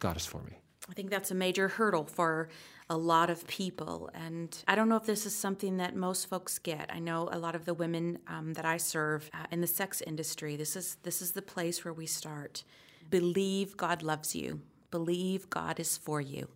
God 0.00 0.16
is 0.16 0.26
for 0.26 0.42
me. 0.42 0.58
I 0.90 0.94
think 0.94 1.10
that's 1.10 1.30
a 1.30 1.34
major 1.36 1.68
hurdle 1.68 2.04
for 2.06 2.48
a 2.90 2.96
lot 2.96 3.30
of 3.30 3.46
people. 3.46 4.10
And 4.14 4.52
I 4.66 4.74
don't 4.74 4.88
know 4.88 4.96
if 4.96 5.06
this 5.06 5.26
is 5.26 5.32
something 5.32 5.76
that 5.76 5.94
most 5.94 6.28
folks 6.28 6.58
get. 6.58 6.90
I 6.92 6.98
know 6.98 7.28
a 7.30 7.38
lot 7.38 7.54
of 7.54 7.64
the 7.64 7.72
women 7.72 8.18
um, 8.26 8.54
that 8.54 8.64
I 8.64 8.78
serve 8.78 9.30
uh, 9.32 9.46
in 9.52 9.60
the 9.60 9.68
sex 9.68 10.02
industry, 10.04 10.56
this 10.56 10.74
is, 10.74 10.96
this 11.04 11.22
is 11.22 11.30
the 11.30 11.40
place 11.40 11.84
where 11.84 11.94
we 11.94 12.04
start. 12.04 12.64
Believe 13.10 13.76
God 13.76 14.02
loves 14.02 14.34
you. 14.34 14.60
Believe 14.90 15.48
God 15.48 15.78
is 15.78 15.96
for 15.96 16.20
you. 16.20 16.48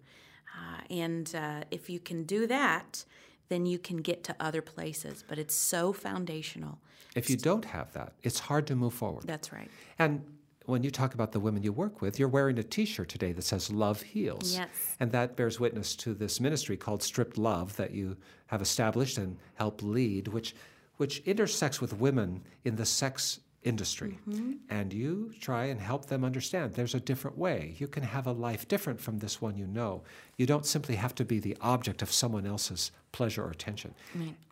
Uh, 0.59 0.81
and 0.91 1.33
uh, 1.37 1.61
if 1.71 1.89
you 1.89 2.01
can 2.01 2.25
do 2.25 2.49
that, 2.49 3.05
then 3.49 3.65
you 3.65 3.79
can 3.79 3.99
get 3.99 4.25
to 4.25 4.35
other 4.41 4.61
places. 4.61 5.23
But 5.29 5.39
it's 5.39 5.55
so 5.55 5.93
foundational. 5.93 6.81
If 7.15 7.31
you 7.31 7.37
don't 7.37 7.65
have 7.65 7.93
that, 7.93 8.15
it's 8.25 8.41
hard 8.41 8.67
to 8.67 8.75
move 8.75 8.93
forward. 8.93 9.23
That's 9.25 9.53
right. 9.53 9.71
And 10.01 10.25
when 10.67 10.83
you 10.83 10.91
talk 10.91 11.15
about 11.15 11.33
the 11.33 11.41
women 11.41 11.63
you 11.63 11.73
work 11.73 12.01
with, 12.03 12.19
you're 12.19 12.29
wearing 12.29 12.59
a 12.59 12.63
T-shirt 12.63 13.09
today 13.09 13.33
that 13.33 13.43
says 13.43 13.71
"Love 13.71 14.03
Heals," 14.03 14.55
Yes. 14.57 14.97
and 15.01 15.13
that 15.13 15.37
bears 15.37 15.59
witness 15.59 15.97
to 15.97 16.15
this 16.15 16.41
ministry 16.41 16.77
called 16.77 17.03
Stripped 17.03 17.39
Love 17.39 17.77
that 17.77 17.93
you 17.93 18.17
have 18.49 18.63
established 18.63 19.19
and 19.19 19.39
help 19.55 19.83
lead, 19.83 20.29
which 20.29 20.55
which 20.97 21.19
intersects 21.21 21.81
with 21.81 21.93
women 21.99 22.43
in 22.65 22.77
the 22.77 22.87
sex 22.87 23.41
industry. 23.67 24.19
Mm-hmm. 24.29 24.53
And 24.71 24.93
you 24.93 25.33
try 25.41 25.67
and 25.67 25.81
help 25.81 26.07
them 26.07 26.25
understand 26.25 26.73
there's 26.73 26.95
a 26.95 27.01
different 27.01 27.37
way. 27.37 27.75
You 27.79 27.89
can 27.89 28.05
have 28.05 28.27
a 28.27 28.33
life 28.33 28.69
different 28.69 29.01
from 29.01 29.19
this 29.19 29.43
one 29.43 29.57
you 29.57 29.67
know. 29.67 30.05
You 30.37 30.47
don't 30.47 30.65
simply 30.65 30.95
have 30.95 31.15
to 31.17 31.25
be 31.25 31.41
the 31.41 31.57
object 31.61 32.01
of 32.01 32.13
someone 32.13 32.47
else's 32.47 32.93
pleasure 33.13 33.45
or 33.45 33.51
attention. 33.51 33.93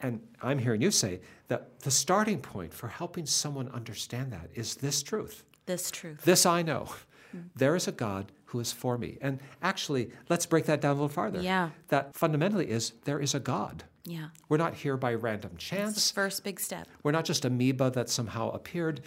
And 0.01 0.21
I'm 0.43 0.59
hearing 0.59 0.83
you 0.83 0.91
say 0.91 1.21
that 1.49 1.79
the 1.81 1.91
starting 1.91 2.41
point 2.41 2.75
for 2.75 2.89
helping 2.89 3.25
someone 3.25 3.69
understand 3.69 4.33
that 4.33 4.51
is 4.55 4.75
this 4.75 5.03
truth. 5.03 5.45
This 5.67 5.91
truth. 5.91 6.23
This 6.23 6.47
I 6.47 6.63
know. 6.63 6.89
Hmm. 7.33 7.41
There 7.57 7.75
is 7.75 7.89
a 7.89 7.93
God 7.93 8.33
who 8.47 8.61
is 8.61 8.73
for 8.73 8.97
me. 8.97 9.19
And 9.21 9.41
actually, 9.63 10.11
let's 10.29 10.47
break 10.47 10.67
that 10.67 10.81
down 10.81 10.93
a 10.93 10.95
little 10.95 11.09
farther. 11.09 11.41
Yeah. 11.41 11.71
That 11.89 12.15
fundamentally 12.15 12.71
is 12.71 12.93
there 13.05 13.19
is 13.19 13.35
a 13.35 13.41
God. 13.41 13.85
Yeah. 14.05 14.29
We're 14.49 14.59
not 14.59 14.75
here 14.75 14.97
by 14.97 15.15
random 15.15 15.57
chance. 15.57 15.95
the 15.95 16.15
first 16.15 16.45
big 16.45 16.61
step. 16.61 16.87
We're 17.03 17.13
not 17.13 17.25
just 17.25 17.45
amoeba 17.45 17.91
that 17.91 18.09
somehow 18.09 18.51
appeared. 18.51 19.01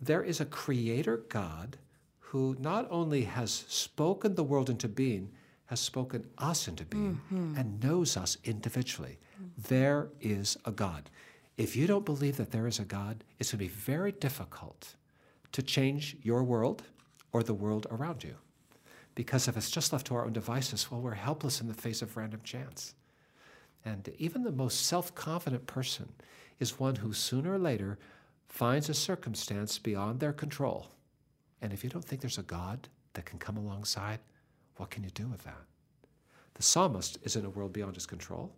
There 0.00 0.22
is 0.22 0.40
a 0.40 0.44
creator 0.44 1.24
God 1.28 1.76
who 2.18 2.56
not 2.58 2.86
only 2.90 3.24
has 3.24 3.64
spoken 3.68 4.34
the 4.34 4.44
world 4.44 4.70
into 4.70 4.88
being, 4.88 5.30
has 5.66 5.80
spoken 5.80 6.26
us 6.38 6.68
into 6.68 6.84
being 6.84 7.20
mm-hmm. 7.32 7.56
and 7.58 7.82
knows 7.82 8.16
us 8.16 8.38
individually. 8.44 9.18
Mm-hmm. 9.34 9.68
There 9.68 10.08
is 10.20 10.56
a 10.64 10.70
God. 10.70 11.10
If 11.56 11.76
you 11.76 11.86
don't 11.86 12.04
believe 12.04 12.36
that 12.38 12.50
there 12.50 12.66
is 12.66 12.78
a 12.78 12.84
God, 12.84 13.22
it's 13.38 13.52
going 13.52 13.58
to 13.58 13.64
be 13.64 13.68
very 13.68 14.12
difficult 14.12 14.94
to 15.54 15.62
change 15.62 16.16
your 16.20 16.42
world 16.42 16.82
or 17.32 17.42
the 17.42 17.54
world 17.54 17.86
around 17.90 18.24
you. 18.24 18.34
Because 19.14 19.46
if 19.46 19.56
it's 19.56 19.70
just 19.70 19.92
left 19.92 20.08
to 20.08 20.16
our 20.16 20.24
own 20.24 20.32
devices, 20.32 20.90
well, 20.90 21.00
we're 21.00 21.14
helpless 21.14 21.60
in 21.60 21.68
the 21.68 21.74
face 21.74 22.02
of 22.02 22.16
random 22.16 22.40
chance. 22.42 22.94
And 23.84 24.08
even 24.18 24.42
the 24.42 24.50
most 24.50 24.86
self 24.86 25.14
confident 25.14 25.66
person 25.66 26.12
is 26.58 26.80
one 26.80 26.96
who 26.96 27.12
sooner 27.12 27.54
or 27.54 27.58
later 27.58 27.98
finds 28.48 28.88
a 28.88 28.94
circumstance 28.94 29.78
beyond 29.78 30.18
their 30.18 30.32
control. 30.32 30.88
And 31.62 31.72
if 31.72 31.84
you 31.84 31.90
don't 31.90 32.04
think 32.04 32.20
there's 32.20 32.38
a 32.38 32.42
God 32.42 32.88
that 33.12 33.24
can 33.24 33.38
come 33.38 33.56
alongside, 33.56 34.18
what 34.76 34.90
can 34.90 35.04
you 35.04 35.10
do 35.10 35.28
with 35.28 35.44
that? 35.44 35.62
The 36.54 36.62
psalmist 36.62 37.18
is 37.22 37.36
in 37.36 37.44
a 37.44 37.50
world 37.50 37.72
beyond 37.72 37.94
his 37.94 38.06
control, 38.06 38.52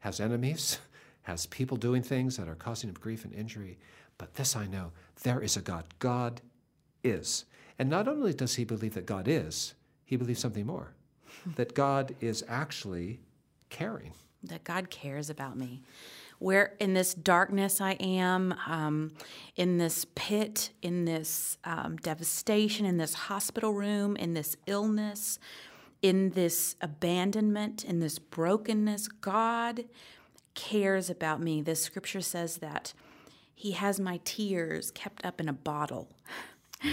has 0.00 0.20
enemies, 0.20 0.78
has 1.22 1.46
people 1.46 1.76
doing 1.76 2.02
things 2.02 2.36
that 2.36 2.48
are 2.48 2.54
causing 2.54 2.88
him 2.90 2.96
grief 3.00 3.24
and 3.24 3.32
injury. 3.32 3.78
But 4.18 4.34
this 4.34 4.56
I 4.56 4.66
know 4.66 4.92
there 5.22 5.40
is 5.40 5.56
a 5.56 5.60
God. 5.60 5.84
God 5.98 6.40
is. 7.02 7.44
And 7.78 7.88
not 7.90 8.08
only 8.08 8.32
does 8.32 8.54
he 8.54 8.64
believe 8.64 8.94
that 8.94 9.06
God 9.06 9.26
is, 9.26 9.74
he 10.04 10.16
believes 10.16 10.40
something 10.40 10.66
more 10.66 10.94
that 11.56 11.74
God 11.74 12.14
is 12.20 12.44
actually 12.48 13.20
caring. 13.70 14.12
that 14.44 14.64
God 14.64 14.90
cares 14.90 15.30
about 15.30 15.56
me. 15.56 15.82
Where 16.38 16.74
in 16.80 16.94
this 16.94 17.14
darkness 17.14 17.80
I 17.80 17.92
am, 17.92 18.54
um, 18.66 19.12
in 19.54 19.78
this 19.78 20.04
pit, 20.16 20.70
in 20.82 21.04
this 21.04 21.56
um, 21.64 21.96
devastation, 21.96 22.84
in 22.84 22.96
this 22.96 23.14
hospital 23.14 23.72
room, 23.72 24.16
in 24.16 24.34
this 24.34 24.56
illness, 24.66 25.38
in 26.02 26.30
this 26.30 26.74
abandonment, 26.80 27.84
in 27.84 28.00
this 28.00 28.18
brokenness, 28.18 29.06
God 29.06 29.84
cares 30.54 31.08
about 31.08 31.40
me. 31.40 31.62
The 31.62 31.76
scripture 31.76 32.20
says 32.20 32.56
that 32.56 32.92
He 33.62 33.70
has 33.70 34.00
my 34.00 34.18
tears 34.24 34.90
kept 34.90 35.24
up 35.24 35.40
in 35.40 35.48
a 35.48 35.52
bottle. 35.52 36.08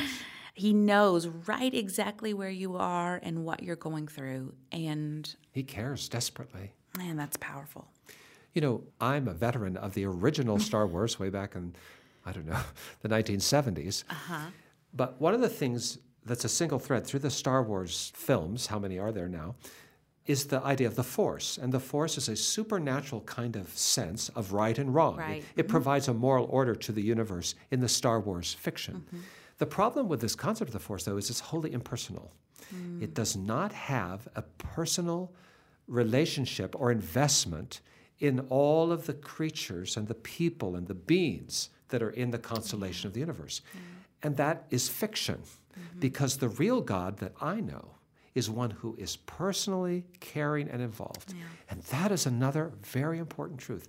He 0.54 0.74
knows 0.74 1.26
right 1.26 1.74
exactly 1.74 2.34
where 2.34 2.50
you 2.50 2.76
are 2.76 3.18
and 3.24 3.46
what 3.46 3.64
you're 3.64 3.78
going 3.78 4.10
through. 4.10 4.56
And 4.74 5.34
He 5.54 5.64
cares 5.64 6.10
desperately. 6.10 6.74
man, 6.98 7.16
that's 7.16 7.38
powerful. 7.38 7.88
You 8.54 8.62
know, 8.62 8.84
I'm 9.00 9.30
a 9.30 9.34
veteran 9.34 9.78
of 9.78 9.94
the 9.94 10.04
original 10.04 10.60
Star 10.70 10.86
Wars 10.86 11.18
way 11.18 11.30
back 11.30 11.56
in, 11.56 11.76
I 12.26 12.34
don't 12.34 12.46
know, 12.46 12.60
the 13.02 13.08
1970s. 13.08 14.04
Uh-huh. 14.10 14.48
But 14.94 15.22
one 15.22 15.34
of 15.34 15.40
the 15.40 15.48
things 15.48 15.98
that's 16.26 16.44
a 16.44 16.50
single 16.50 16.78
thread 16.78 17.08
through 17.08 17.22
the 17.22 17.32
Star 17.32 17.64
Wars 17.64 18.12
films, 18.14 18.68
how 18.68 18.80
many 18.80 19.00
are 19.00 19.14
there 19.14 19.30
now, 19.30 19.56
is 20.30 20.46
the 20.46 20.62
idea 20.64 20.86
of 20.86 20.96
the 20.96 21.04
Force. 21.04 21.58
And 21.58 21.74
the 21.74 21.80
Force 21.80 22.16
is 22.16 22.30
a 22.30 22.36
supernatural 22.36 23.22
kind 23.22 23.56
of 23.56 23.76
sense 23.76 24.30
of 24.30 24.54
right 24.54 24.78
and 24.78 24.94
wrong. 24.94 25.16
It- 25.16 25.22
Right. 25.22 25.44
It, 25.56 25.64
mm-hmm. 25.64 25.72
provides 25.72 26.08
a 26.08 26.14
moral 26.14 26.46
order 26.52 26.76
to 26.76 26.92
the 26.92 27.02
universe 27.02 27.56
in 27.72 27.80
the 27.80 27.90
Star 27.90 28.20
Wars 28.20 28.54
fiction. 28.54 28.96
Mm-hmm. 29.08 29.20
The 29.58 29.66
problem 29.66 30.08
with 30.08 30.22
this 30.22 30.36
concept 30.36 30.70
of 30.70 30.74
the 30.74 30.80
Force, 30.80 31.04
though, 31.06 31.18
is 31.18 31.32
it's 31.32 31.40
wholly 31.40 31.74
impersonal. 31.74 32.32
Mm. 32.74 33.02
It 33.02 33.16
does 33.16 33.36
not 33.36 33.72
have 33.74 34.28
a 34.36 34.44
personal 34.44 35.34
relationship 35.88 36.76
or 36.80 36.92
investment 36.92 37.82
in 38.20 38.40
all 38.50 38.92
of 38.92 39.08
the 39.08 39.14
creatures 39.14 39.98
and 39.98 40.08
the 40.08 40.14
people 40.14 40.76
and 40.76 40.88
the 40.88 40.94
beings 40.94 41.70
that 41.90 42.04
are 42.04 42.12
in 42.12 42.30
the 42.30 42.38
constellation 42.38 43.08
of 43.08 43.14
the 43.14 43.20
universe. 43.20 43.62
And 44.22 44.38
that 44.38 44.66
is 44.70 44.88
fiction 44.90 45.42
mm-hmm. 45.42 46.00
because 46.00 46.38
the 46.38 46.50
real 46.50 46.82
God 46.82 47.18
that 47.18 47.34
I 47.42 47.60
know 47.60 47.99
is 48.36 48.50
one 48.50 48.72
who 48.72 48.96
is 48.98 49.16
personally 49.16 50.06
caring 50.20 50.70
and 50.70 50.82
involved. 50.82 51.34
And 51.70 51.82
that 51.84 52.12
is 52.12 52.26
another 52.26 52.72
very 52.84 53.18
important 53.20 53.60
truth. 53.60 53.88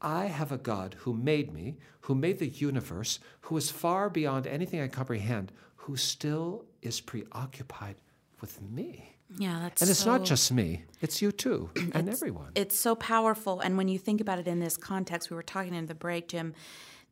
I 0.00 0.26
have 0.26 0.52
a 0.52 0.58
God 0.58 0.96
who 1.00 1.14
made 1.14 1.52
me, 1.52 1.78
who 2.02 2.14
made 2.14 2.38
the 2.38 2.48
universe, 2.48 3.18
who 3.42 3.56
is 3.56 3.70
far 3.70 4.10
beyond 4.10 4.46
anything 4.46 4.80
I 4.80 4.88
comprehend, 4.88 5.52
who 5.76 5.96
still 5.96 6.64
is 6.82 7.00
preoccupied 7.00 7.96
with 8.40 8.60
me. 8.60 9.16
Yeah, 9.38 9.58
that's 9.60 9.82
And 9.82 9.90
it's 9.90 10.00
so, 10.00 10.12
not 10.12 10.24
just 10.24 10.52
me, 10.52 10.84
it's 11.00 11.20
you 11.20 11.32
too, 11.32 11.70
and 11.92 12.08
everyone. 12.08 12.52
It's 12.54 12.78
so 12.78 12.94
powerful, 12.94 13.60
and 13.60 13.76
when 13.76 13.88
you 13.88 13.98
think 13.98 14.20
about 14.20 14.38
it 14.38 14.46
in 14.46 14.60
this 14.60 14.76
context, 14.76 15.30
we 15.30 15.36
were 15.36 15.42
talking 15.42 15.74
in 15.74 15.86
the 15.86 15.94
break, 15.94 16.28
Jim, 16.28 16.54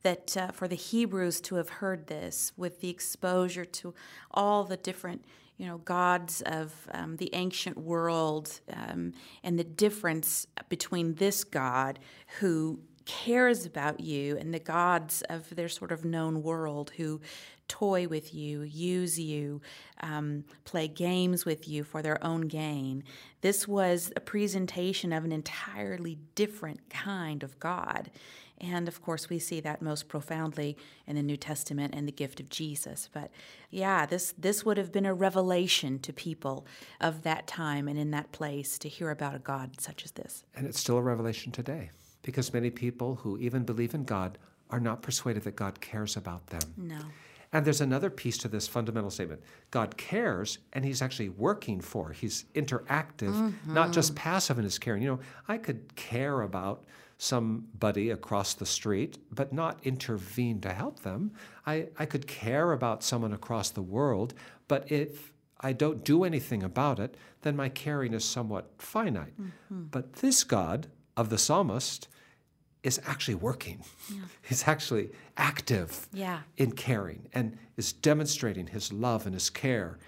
that 0.02 0.36
uh, 0.36 0.52
for 0.52 0.68
the 0.68 0.76
Hebrews 0.76 1.40
to 1.42 1.56
have 1.56 1.68
heard 1.68 2.06
this 2.06 2.52
with 2.56 2.80
the 2.80 2.90
exposure 2.90 3.64
to 3.64 3.94
all 4.30 4.64
the 4.64 4.76
different, 4.76 5.24
you 5.56 5.66
know, 5.66 5.78
gods 5.78 6.42
of 6.46 6.72
um, 6.92 7.16
the 7.16 7.30
ancient 7.32 7.78
world, 7.78 8.60
um, 8.72 9.12
and 9.42 9.58
the 9.58 9.64
difference 9.64 10.46
between 10.68 11.14
this 11.14 11.44
God 11.44 11.98
who 12.40 12.80
cares 13.04 13.66
about 13.66 14.00
you 14.00 14.36
and 14.36 14.52
the 14.52 14.58
gods 14.58 15.22
of 15.28 15.54
their 15.54 15.68
sort 15.68 15.92
of 15.92 16.04
known 16.04 16.42
world 16.42 16.92
who 16.96 17.20
toy 17.68 18.06
with 18.06 18.34
you, 18.34 18.62
use 18.62 19.18
you, 19.18 19.60
um, 20.00 20.44
play 20.64 20.88
games 20.88 21.44
with 21.44 21.68
you 21.68 21.82
for 21.82 22.02
their 22.02 22.22
own 22.24 22.42
gain. 22.42 23.02
This 23.40 23.66
was 23.66 24.12
a 24.16 24.20
presentation 24.20 25.12
of 25.12 25.24
an 25.24 25.32
entirely 25.32 26.18
different 26.34 26.90
kind 26.90 27.42
of 27.42 27.58
God. 27.58 28.10
And 28.60 28.88
of 28.88 29.02
course, 29.02 29.28
we 29.28 29.38
see 29.38 29.60
that 29.60 29.82
most 29.82 30.08
profoundly 30.08 30.76
in 31.06 31.16
the 31.16 31.22
New 31.22 31.36
Testament 31.36 31.94
and 31.94 32.06
the 32.06 32.12
gift 32.12 32.40
of 32.40 32.48
Jesus. 32.48 33.08
But 33.12 33.30
yeah, 33.70 34.06
this, 34.06 34.32
this 34.38 34.64
would 34.64 34.78
have 34.78 34.92
been 34.92 35.06
a 35.06 35.14
revelation 35.14 35.98
to 36.00 36.12
people 36.12 36.66
of 37.00 37.22
that 37.22 37.46
time 37.46 37.88
and 37.88 37.98
in 37.98 38.10
that 38.12 38.32
place 38.32 38.78
to 38.78 38.88
hear 38.88 39.10
about 39.10 39.34
a 39.34 39.40
God 39.40 39.80
such 39.80 40.04
as 40.04 40.12
this. 40.12 40.44
And 40.54 40.66
it's 40.66 40.80
still 40.80 40.98
a 40.98 41.02
revelation 41.02 41.52
today 41.52 41.90
because 42.22 42.52
many 42.52 42.70
people 42.70 43.16
who 43.16 43.38
even 43.38 43.64
believe 43.64 43.94
in 43.94 44.04
God 44.04 44.38
are 44.70 44.80
not 44.80 45.02
persuaded 45.02 45.42
that 45.44 45.56
God 45.56 45.80
cares 45.80 46.16
about 46.16 46.46
them. 46.48 46.74
No. 46.76 47.00
And 47.52 47.64
there's 47.64 47.80
another 47.80 48.10
piece 48.10 48.36
to 48.38 48.48
this 48.48 48.66
fundamental 48.66 49.10
statement 49.10 49.40
God 49.70 49.96
cares, 49.96 50.58
and 50.72 50.84
He's 50.84 51.00
actually 51.00 51.28
working 51.28 51.80
for. 51.80 52.10
He's 52.10 52.46
interactive, 52.54 53.54
not 53.64 53.92
just 53.92 54.10
mm-hmm. 54.10 54.22
passive 54.22 54.58
in 54.58 54.64
His 54.64 54.78
caring. 54.78 55.02
You 55.02 55.10
know, 55.10 55.20
I 55.46 55.58
could 55.58 55.94
care 55.94 56.42
about 56.42 56.84
somebody 57.18 58.10
across 58.10 58.54
the 58.54 58.66
street, 58.66 59.18
but 59.30 59.52
not 59.52 59.78
intervene 59.82 60.60
to 60.60 60.72
help 60.72 61.00
them. 61.00 61.32
I, 61.66 61.88
I 61.98 62.06
could 62.06 62.26
care 62.26 62.72
about 62.72 63.02
someone 63.02 63.32
across 63.32 63.70
the 63.70 63.82
world, 63.82 64.34
but 64.68 64.90
if 64.90 65.32
I 65.60 65.72
don't 65.72 66.04
do 66.04 66.24
anything 66.24 66.62
about 66.62 66.98
it, 66.98 67.16
then 67.42 67.56
my 67.56 67.68
caring 67.68 68.12
is 68.12 68.24
somewhat 68.24 68.70
finite. 68.78 69.40
Mm-hmm. 69.40 69.84
But 69.90 70.14
this 70.14 70.44
God 70.44 70.88
of 71.16 71.30
the 71.30 71.38
psalmist 71.38 72.08
is 72.82 73.00
actually 73.06 73.36
working. 73.36 73.82
He's 74.42 74.68
actually 74.68 75.10
active 75.36 76.06
Yeah. 76.12 76.40
in 76.56 76.72
caring 76.72 77.28
and 77.32 77.56
is 77.76 77.92
demonstrating 77.92 78.66
his 78.68 78.92
love 78.92 79.24
and 79.24 79.34
his 79.34 79.48
care. 79.48 79.98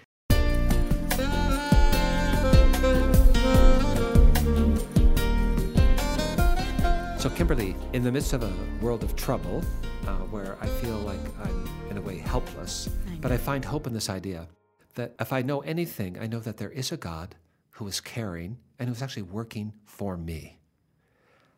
So, 7.27 7.35
Kimberly, 7.35 7.75
in 7.91 8.03
the 8.03 8.11
midst 8.11 8.31
of 8.31 8.41
a 8.41 8.53
world 8.81 9.03
of 9.03 9.13
trouble 9.17 9.61
uh, 10.07 10.15
where 10.31 10.57
I 10.61 10.65
feel 10.65 10.95
like 10.99 11.19
I'm 11.43 11.69
in 11.89 11.97
a 11.97 12.01
way 12.01 12.19
helpless, 12.19 12.87
I 13.05 13.15
but 13.15 13.33
I 13.33 13.37
find 13.37 13.65
hope 13.65 13.85
in 13.85 13.91
this 13.91 14.09
idea 14.09 14.47
that 14.95 15.13
if 15.19 15.33
I 15.33 15.41
know 15.41 15.59
anything, 15.59 16.17
I 16.17 16.27
know 16.27 16.39
that 16.39 16.55
there 16.55 16.69
is 16.69 16.93
a 16.93 16.95
God 16.95 17.35
who 17.71 17.85
is 17.85 17.99
caring 17.99 18.59
and 18.79 18.87
who's 18.87 19.01
actually 19.01 19.23
working 19.23 19.73
for 19.83 20.15
me. 20.15 20.61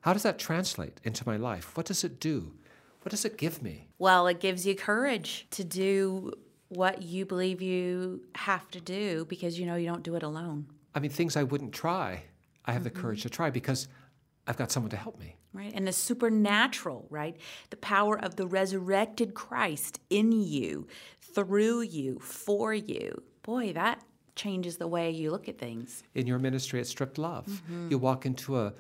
How 0.02 0.12
does 0.12 0.24
that 0.24 0.40
translate 0.40 1.00
into 1.04 1.24
my 1.28 1.38
life? 1.38 1.78
What 1.78 1.86
does 1.86 2.04
it 2.04 2.20
do? 2.20 2.56
What 3.04 3.12
does 3.12 3.24
it 3.24 3.38
give 3.38 3.62
me? 3.62 3.90
Well, 4.00 4.26
it 4.26 4.40
gives 4.40 4.66
you 4.66 4.74
courage 4.74 5.46
to 5.52 5.64
do 5.64 6.34
what 6.70 7.04
you 7.04 7.28
believe 7.28 7.62
you 7.62 8.22
have 8.34 8.72
to 8.72 8.82
do 8.82 9.24
because 9.26 9.60
you 9.60 9.68
know 9.68 9.76
you 9.76 9.86
don't 9.86 10.02
do 10.02 10.16
it 10.16 10.24
alone. 10.24 10.66
I 10.96 11.00
mean, 11.00 11.12
things 11.12 11.38
I 11.38 11.44
wouldn't 11.44 11.74
try, 11.74 12.24
I 12.66 12.72
have 12.72 12.82
mm-hmm. 12.82 12.96
the 12.96 13.02
courage 13.02 13.22
to 13.22 13.30
try 13.30 13.52
because 13.52 13.88
I've 14.50 14.58
got 14.58 14.72
someone 14.72 14.90
to 14.90 14.98
help 14.98 15.20
me. 15.20 15.36
Right. 15.54 15.72
And 15.76 15.88
the 15.88 15.94
supernatural, 15.94 17.06
right? 17.12 17.38
The 17.70 17.78
power 17.78 18.20
of 18.20 18.36
the 18.36 18.48
resurrected 18.48 19.36
Christ 19.36 20.00
in 20.10 20.32
you, 20.32 20.88
through 21.22 21.82
you, 21.82 22.18
for 22.20 22.74
you. 22.74 23.22
Boy, 23.44 23.74
that 23.74 24.04
changes 24.36 24.78
the 24.78 24.88
way 24.88 25.12
you 25.12 25.30
look 25.30 25.48
at 25.48 25.60
things. 25.60 26.04
In 26.16 26.26
your 26.26 26.40
ministry 26.40 26.80
at 26.80 26.88
Strip 26.88 27.20
Love, 27.20 27.46
mm-hmm. 27.46 27.90
you 27.92 28.00
walk 28.00 28.26
into 28.26 28.58
a, 28.58 28.74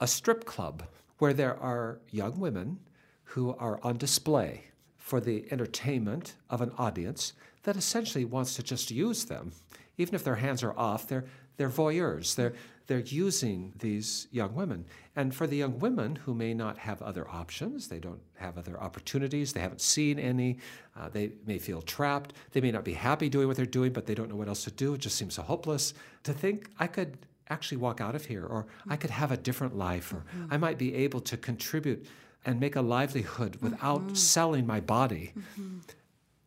a 0.00 0.08
strip 0.08 0.44
club 0.44 0.82
where 1.18 1.32
there 1.32 1.56
are 1.60 2.00
young 2.10 2.40
women 2.40 2.80
who 3.22 3.54
are 3.56 3.78
on 3.84 3.96
display 3.96 4.64
for 4.96 5.20
the 5.20 5.46
entertainment 5.52 6.34
of 6.50 6.60
an 6.60 6.72
audience 6.76 7.34
that 7.62 7.76
essentially 7.76 8.24
wants 8.24 8.56
to 8.56 8.64
just 8.64 8.90
use 8.90 9.26
them. 9.26 9.52
Even 9.96 10.16
if 10.16 10.24
their 10.24 10.36
hands 10.36 10.64
are 10.64 10.76
off, 10.76 11.06
they're, 11.06 11.24
they're 11.56 11.70
voyeurs. 11.70 12.34
They're, 12.34 12.54
they're 12.86 13.00
using 13.00 13.72
these 13.78 14.28
young 14.30 14.54
women. 14.54 14.84
And 15.16 15.34
for 15.34 15.46
the 15.46 15.56
young 15.56 15.78
women 15.78 16.16
who 16.16 16.34
may 16.34 16.52
not 16.54 16.78
have 16.78 17.00
other 17.00 17.28
options, 17.28 17.88
they 17.88 17.98
don't 17.98 18.20
have 18.36 18.58
other 18.58 18.78
opportunities, 18.80 19.52
they 19.52 19.60
haven't 19.60 19.80
seen 19.80 20.18
any, 20.18 20.58
uh, 20.98 21.08
they 21.08 21.32
may 21.46 21.58
feel 21.58 21.80
trapped, 21.82 22.34
they 22.52 22.60
may 22.60 22.70
not 22.70 22.84
be 22.84 22.92
happy 22.92 23.28
doing 23.28 23.48
what 23.48 23.56
they're 23.56 23.66
doing, 23.66 23.92
but 23.92 24.06
they 24.06 24.14
don't 24.14 24.28
know 24.28 24.36
what 24.36 24.48
else 24.48 24.64
to 24.64 24.70
do. 24.70 24.94
It 24.94 25.00
just 25.00 25.16
seems 25.16 25.34
so 25.34 25.42
hopeless. 25.42 25.94
To 26.24 26.32
think 26.32 26.70
I 26.78 26.86
could 26.86 27.18
actually 27.48 27.78
walk 27.78 28.00
out 28.00 28.14
of 28.14 28.26
here, 28.26 28.44
or 28.44 28.66
I 28.88 28.96
could 28.96 29.10
have 29.10 29.32
a 29.32 29.36
different 29.36 29.76
life, 29.76 30.12
or 30.12 30.24
mm-hmm. 30.36 30.52
I 30.52 30.56
might 30.56 30.78
be 30.78 30.94
able 30.94 31.20
to 31.20 31.36
contribute 31.36 32.06
and 32.44 32.60
make 32.60 32.76
a 32.76 32.82
livelihood 32.82 33.56
without 33.60 34.00
mm-hmm. 34.00 34.14
selling 34.14 34.66
my 34.66 34.80
body. 34.80 35.32
Mm-hmm. 35.38 35.78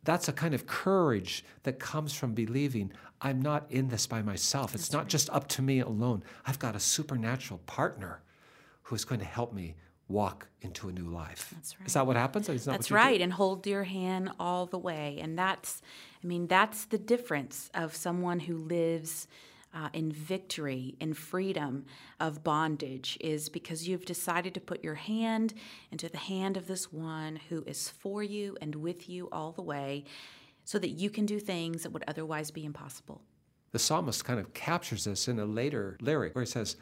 That's 0.04 0.28
a 0.28 0.32
kind 0.32 0.54
of 0.54 0.66
courage 0.66 1.44
that 1.64 1.78
comes 1.78 2.14
from 2.14 2.32
believing 2.32 2.92
I'm 3.20 3.42
not 3.42 3.66
in 3.70 3.88
this 3.88 4.06
by 4.06 4.22
myself. 4.22 4.74
It's 4.74 4.84
That's 4.84 4.92
not 4.92 4.98
right. 5.00 5.08
just 5.08 5.30
up 5.30 5.48
to 5.48 5.62
me 5.62 5.80
alone. 5.80 6.22
I've 6.46 6.58
got 6.58 6.76
a 6.76 6.80
supernatural 6.80 7.60
partner 7.66 8.22
who 8.82 8.94
is 8.94 9.04
going 9.04 9.20
to 9.20 9.26
help 9.26 9.52
me 9.52 9.74
walk 10.08 10.48
into 10.62 10.88
a 10.88 10.92
new 10.92 11.08
life. 11.08 11.52
That's 11.54 11.78
right. 11.78 11.86
Is 11.86 11.94
that 11.94 12.06
what 12.06 12.16
happens? 12.16 12.46
That 12.46 12.64
that's 12.64 12.90
right. 12.90 13.18
Do? 13.18 13.24
And 13.24 13.32
hold 13.32 13.66
your 13.66 13.84
hand 13.84 14.30
all 14.40 14.66
the 14.66 14.78
way. 14.78 15.18
And 15.20 15.38
that's, 15.38 15.82
I 16.22 16.26
mean, 16.26 16.46
that's 16.46 16.86
the 16.86 16.98
difference 16.98 17.70
of 17.74 17.94
someone 17.94 18.40
who 18.40 18.56
lives 18.56 19.28
uh, 19.74 19.90
in 19.92 20.10
victory, 20.10 20.96
in 20.98 21.12
freedom 21.12 21.84
of 22.18 22.42
bondage, 22.42 23.18
is 23.20 23.50
because 23.50 23.86
you've 23.86 24.06
decided 24.06 24.54
to 24.54 24.60
put 24.60 24.82
your 24.82 24.94
hand 24.94 25.52
into 25.92 26.08
the 26.08 26.18
hand 26.18 26.56
of 26.56 26.66
this 26.66 26.90
one 26.90 27.38
who 27.50 27.62
is 27.66 27.90
for 27.90 28.22
you 28.22 28.56
and 28.62 28.74
with 28.76 29.10
you 29.10 29.28
all 29.30 29.52
the 29.52 29.62
way 29.62 30.04
so 30.68 30.78
that 30.78 30.90
you 30.90 31.08
can 31.08 31.24
do 31.24 31.40
things 31.40 31.82
that 31.82 31.92
would 31.92 32.04
otherwise 32.06 32.50
be 32.50 32.62
impossible. 32.62 33.22
The 33.72 33.78
psalmist 33.78 34.22
kind 34.26 34.38
of 34.38 34.52
captures 34.52 35.04
this 35.04 35.26
in 35.26 35.38
a 35.38 35.46
later 35.46 35.96
lyric 36.02 36.34
where 36.34 36.44
he 36.44 36.50
says, 36.50 36.76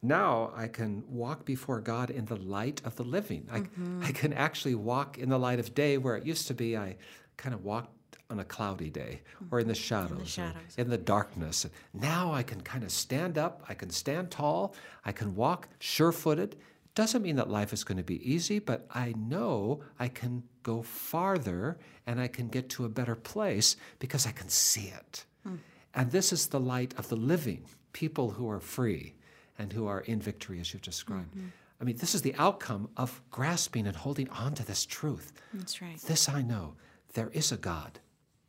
now 0.00 0.52
I 0.54 0.68
can 0.68 1.02
walk 1.08 1.44
before 1.44 1.80
God 1.80 2.10
in 2.10 2.26
the 2.26 2.36
light 2.36 2.80
of 2.84 2.94
the 2.94 3.02
living. 3.02 3.48
I, 3.50 3.58
mm-hmm. 3.58 4.04
I 4.04 4.12
can 4.12 4.32
actually 4.32 4.76
walk 4.76 5.18
in 5.18 5.30
the 5.30 5.38
light 5.38 5.58
of 5.58 5.74
day 5.74 5.98
where 5.98 6.14
it 6.14 6.24
used 6.24 6.46
to 6.46 6.54
be 6.54 6.76
I 6.76 6.94
kind 7.36 7.56
of 7.56 7.64
walked 7.64 7.90
on 8.30 8.38
a 8.38 8.44
cloudy 8.44 8.88
day 8.88 9.22
or 9.50 9.58
in 9.58 9.66
the 9.66 9.74
shadows, 9.74 10.12
in 10.12 10.18
the, 10.18 10.24
shadows. 10.24 10.74
in 10.76 10.88
the 10.88 10.98
darkness. 10.98 11.66
Now 11.92 12.32
I 12.32 12.44
can 12.44 12.60
kind 12.60 12.84
of 12.84 12.92
stand 12.92 13.36
up, 13.36 13.64
I 13.68 13.74
can 13.74 13.90
stand 13.90 14.30
tall, 14.30 14.76
I 15.04 15.10
can 15.10 15.34
walk 15.34 15.66
sure 15.80 16.12
footed, 16.12 16.54
doesn't 16.94 17.22
mean 17.22 17.34
that 17.36 17.50
life 17.50 17.72
is 17.72 17.82
going 17.82 17.98
to 17.98 18.04
be 18.04 18.22
easy, 18.28 18.60
but 18.60 18.86
I 18.92 19.12
know 19.16 19.80
I 19.98 20.06
can 20.06 20.44
go 20.68 20.82
farther 20.82 21.78
and 22.06 22.20
I 22.20 22.28
can 22.28 22.48
get 22.48 22.68
to 22.70 22.84
a 22.84 22.90
better 22.90 23.14
place 23.14 23.76
because 23.98 24.26
I 24.26 24.32
can 24.32 24.50
see 24.50 24.92
it. 25.00 25.24
Hmm. 25.44 25.56
And 25.94 26.10
this 26.10 26.30
is 26.30 26.48
the 26.48 26.60
light 26.60 26.92
of 26.98 27.08
the 27.08 27.16
living, 27.16 27.64
people 27.94 28.32
who 28.32 28.50
are 28.50 28.60
free 28.60 29.14
and 29.58 29.72
who 29.72 29.86
are 29.86 30.00
in 30.00 30.20
victory, 30.20 30.60
as 30.60 30.72
you've 30.72 30.82
described. 30.82 31.34
Mm-hmm. 31.34 31.48
I 31.80 31.84
mean, 31.84 31.96
this 31.96 32.14
is 32.14 32.20
the 32.20 32.34
outcome 32.34 32.90
of 32.98 33.22
grasping 33.30 33.86
and 33.86 33.96
holding 33.96 34.28
on 34.28 34.54
to 34.56 34.66
this 34.66 34.84
truth. 34.84 35.32
That's 35.54 35.80
right. 35.80 35.98
This 36.06 36.28
I 36.28 36.42
know 36.42 36.74
there 37.14 37.30
is 37.32 37.50
a 37.50 37.56
God, 37.56 37.98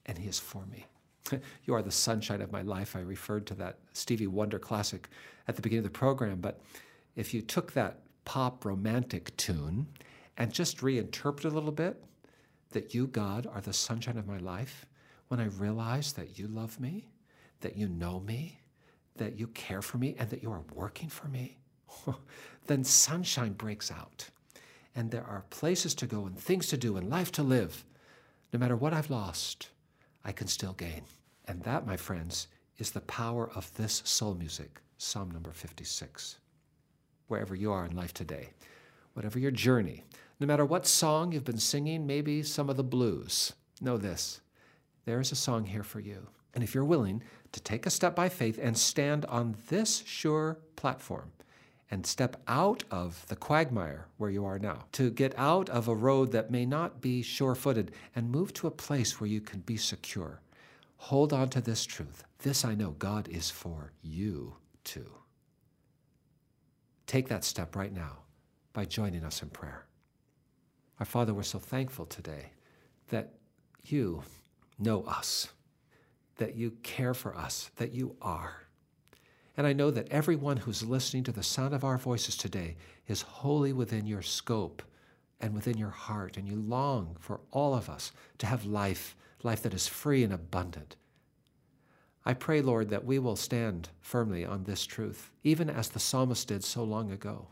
and 0.05 0.17
He 0.17 0.27
is 0.27 0.39
for 0.39 0.65
me. 0.65 0.87
you 1.63 1.73
are 1.73 1.81
the 1.81 1.91
sunshine 1.91 2.41
of 2.41 2.51
my 2.51 2.63
life. 2.63 2.97
I 2.97 2.99
referred 2.99 3.47
to 3.47 3.53
that 3.55 3.77
Stevie 3.93 4.27
Wonder 4.27 4.59
classic 4.59 5.07
at 5.47 5.55
the 5.55 5.61
beginning 5.61 5.85
of 5.85 5.93
the 5.93 5.99
program, 5.99 6.41
but 6.41 6.59
if 7.15 7.33
you 7.33 7.41
took 7.41 7.71
that 7.73 8.01
pop 8.25 8.65
romantic 8.65 9.35
tune 9.37 9.87
and 10.37 10.51
just 10.51 10.79
reinterpret 10.79 11.45
a 11.45 11.49
little 11.49 11.71
bit 11.71 12.03
that 12.71 12.93
you, 12.93 13.07
God, 13.07 13.47
are 13.47 13.61
the 13.61 13.73
sunshine 13.73 14.17
of 14.17 14.27
my 14.27 14.37
life, 14.37 14.85
when 15.27 15.39
I 15.39 15.45
realize 15.45 16.13
that 16.13 16.37
you 16.37 16.47
love 16.47 16.79
me, 16.79 17.09
that 17.61 17.77
you 17.77 17.87
know 17.87 18.19
me, 18.19 18.59
that 19.15 19.37
you 19.37 19.47
care 19.47 19.81
for 19.81 19.97
me, 19.97 20.15
and 20.17 20.29
that 20.29 20.43
you 20.43 20.51
are 20.51 20.63
working 20.73 21.09
for 21.09 21.27
me, 21.27 21.57
then 22.67 22.83
sunshine 22.83 23.53
breaks 23.53 23.91
out. 23.91 24.29
And 24.95 25.11
there 25.11 25.25
are 25.25 25.45
places 25.49 25.93
to 25.95 26.07
go 26.07 26.25
and 26.25 26.37
things 26.37 26.67
to 26.67 26.77
do 26.77 26.97
and 26.97 27.09
life 27.09 27.31
to 27.33 27.43
live. 27.43 27.85
No 28.51 28.59
matter 28.59 28.75
what 28.75 28.93
I've 28.93 29.09
lost, 29.09 29.69
I 30.25 30.31
can 30.31 30.47
still 30.47 30.73
gain. 30.73 31.03
And 31.47 31.61
that, 31.63 31.85
my 31.85 31.97
friends, 31.97 32.47
is 32.77 32.91
the 32.91 33.01
power 33.01 33.49
of 33.55 33.73
this 33.75 34.01
soul 34.05 34.33
music, 34.35 34.81
Psalm 34.97 35.31
number 35.31 35.51
56 35.51 36.37
wherever 37.29 37.55
you 37.55 37.71
are 37.71 37.85
in 37.85 37.95
life 37.95 38.13
today, 38.13 38.49
whatever 39.13 39.39
your 39.39 39.51
journey, 39.51 40.03
no 40.39 40.47
matter 40.47 40.65
what 40.65 40.87
song 40.87 41.31
you've 41.31 41.43
been 41.43 41.57
singing, 41.57 42.07
maybe 42.07 42.43
some 42.43 42.69
of 42.69 42.77
the 42.77 42.83
blues, 42.83 43.53
know 43.81 43.97
this 43.97 44.41
there's 45.05 45.31
a 45.31 45.35
song 45.35 45.65
here 45.65 45.83
for 45.83 45.99
you. 45.99 46.27
And 46.53 46.63
if 46.63 46.75
you're 46.75 46.85
willing 46.85 47.23
to 47.51 47.59
take 47.61 47.85
a 47.85 47.89
step 47.89 48.15
by 48.15 48.29
faith 48.29 48.59
and 48.61 48.77
stand 48.77 49.25
on 49.25 49.55
this 49.69 50.03
sure 50.05 50.59
platform, 50.75 51.31
and 51.91 52.05
step 52.05 52.41
out 52.47 52.83
of 52.91 53.25
the 53.27 53.35
quagmire 53.35 54.07
where 54.17 54.29
you 54.29 54.45
are 54.45 54.59
now, 54.59 54.85
to 54.91 55.09
get 55.09 55.37
out 55.37 55.69
of 55.69 55.87
a 55.87 55.95
road 55.95 56.31
that 56.31 56.51
may 56.51 56.65
not 56.65 57.01
be 57.01 57.21
sure 57.21 57.55
footed 57.55 57.91
and 58.15 58.29
move 58.29 58.53
to 58.53 58.67
a 58.67 58.71
place 58.71 59.19
where 59.19 59.29
you 59.29 59.41
can 59.41 59.59
be 59.61 59.77
secure. 59.77 60.41
Hold 60.97 61.33
on 61.33 61.49
to 61.49 61.61
this 61.61 61.85
truth. 61.85 62.23
This 62.39 62.63
I 62.63 62.75
know 62.75 62.91
God 62.91 63.27
is 63.27 63.49
for 63.49 63.91
you 64.01 64.55
too. 64.83 65.09
Take 67.07 67.27
that 67.29 67.43
step 67.43 67.75
right 67.75 67.93
now 67.93 68.19
by 68.73 68.85
joining 68.85 69.23
us 69.23 69.41
in 69.41 69.49
prayer. 69.49 69.88
Our 70.99 71.05
Father, 71.05 71.33
we're 71.33 71.43
so 71.43 71.59
thankful 71.59 72.05
today 72.05 72.47
that 73.07 73.33
you 73.85 74.23
know 74.77 75.03
us, 75.03 75.47
that 76.37 76.55
you 76.55 76.71
care 76.83 77.13
for 77.13 77.35
us, 77.35 77.71
that 77.77 77.93
you 77.93 78.15
are. 78.21 78.63
And 79.55 79.65
I 79.65 79.73
know 79.73 79.91
that 79.91 80.09
everyone 80.09 80.57
who's 80.57 80.83
listening 80.83 81.23
to 81.23 81.31
the 81.31 81.43
sound 81.43 81.73
of 81.73 81.83
our 81.83 81.97
voices 81.97 82.35
today 82.35 82.75
is 83.07 83.21
wholly 83.21 83.71
within 83.71 84.05
your 84.05 84.21
scope 84.21 84.83
and 85.39 85.53
within 85.53 85.77
your 85.77 85.89
heart, 85.89 86.35
and 86.35 86.47
you 86.47 86.57
long 86.57 87.15
for 87.19 87.39
all 87.51 87.73
of 87.73 87.89
us 87.89 88.11
to 88.39 88.45
have 88.45 88.65
life, 88.65 89.15
life 89.41 89.61
that 89.63 89.73
is 89.73 89.87
free 89.87 90.23
and 90.23 90.33
abundant. 90.33 90.97
I 92.25 92.33
pray, 92.33 92.61
Lord, 92.61 92.89
that 92.89 93.05
we 93.05 93.19
will 93.19 93.37
stand 93.37 93.87
firmly 94.01 94.45
on 94.45 94.65
this 94.65 94.85
truth, 94.85 95.31
even 95.45 95.69
as 95.69 95.87
the 95.87 95.99
psalmist 95.99 96.49
did 96.49 96.63
so 96.65 96.83
long 96.83 97.09
ago. 97.11 97.47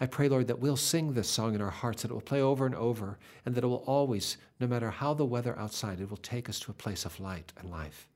I 0.00 0.06
pray, 0.06 0.28
Lord, 0.28 0.46
that 0.46 0.60
we'll 0.60 0.76
sing 0.76 1.12
this 1.12 1.28
song 1.28 1.54
in 1.54 1.60
our 1.60 1.70
hearts, 1.70 2.02
that 2.02 2.10
it 2.10 2.14
will 2.14 2.20
play 2.20 2.40
over 2.40 2.66
and 2.66 2.74
over, 2.74 3.18
and 3.44 3.54
that 3.54 3.64
it 3.64 3.66
will 3.66 3.84
always, 3.86 4.36
no 4.60 4.66
matter 4.66 4.90
how 4.90 5.12
the 5.12 5.24
weather 5.24 5.58
outside, 5.58 6.00
it 6.00 6.08
will 6.08 6.18
take 6.18 6.48
us 6.48 6.60
to 6.60 6.70
a 6.70 6.74
place 6.74 7.04
of 7.04 7.18
light 7.18 7.52
and 7.58 7.70
life. 7.70 8.08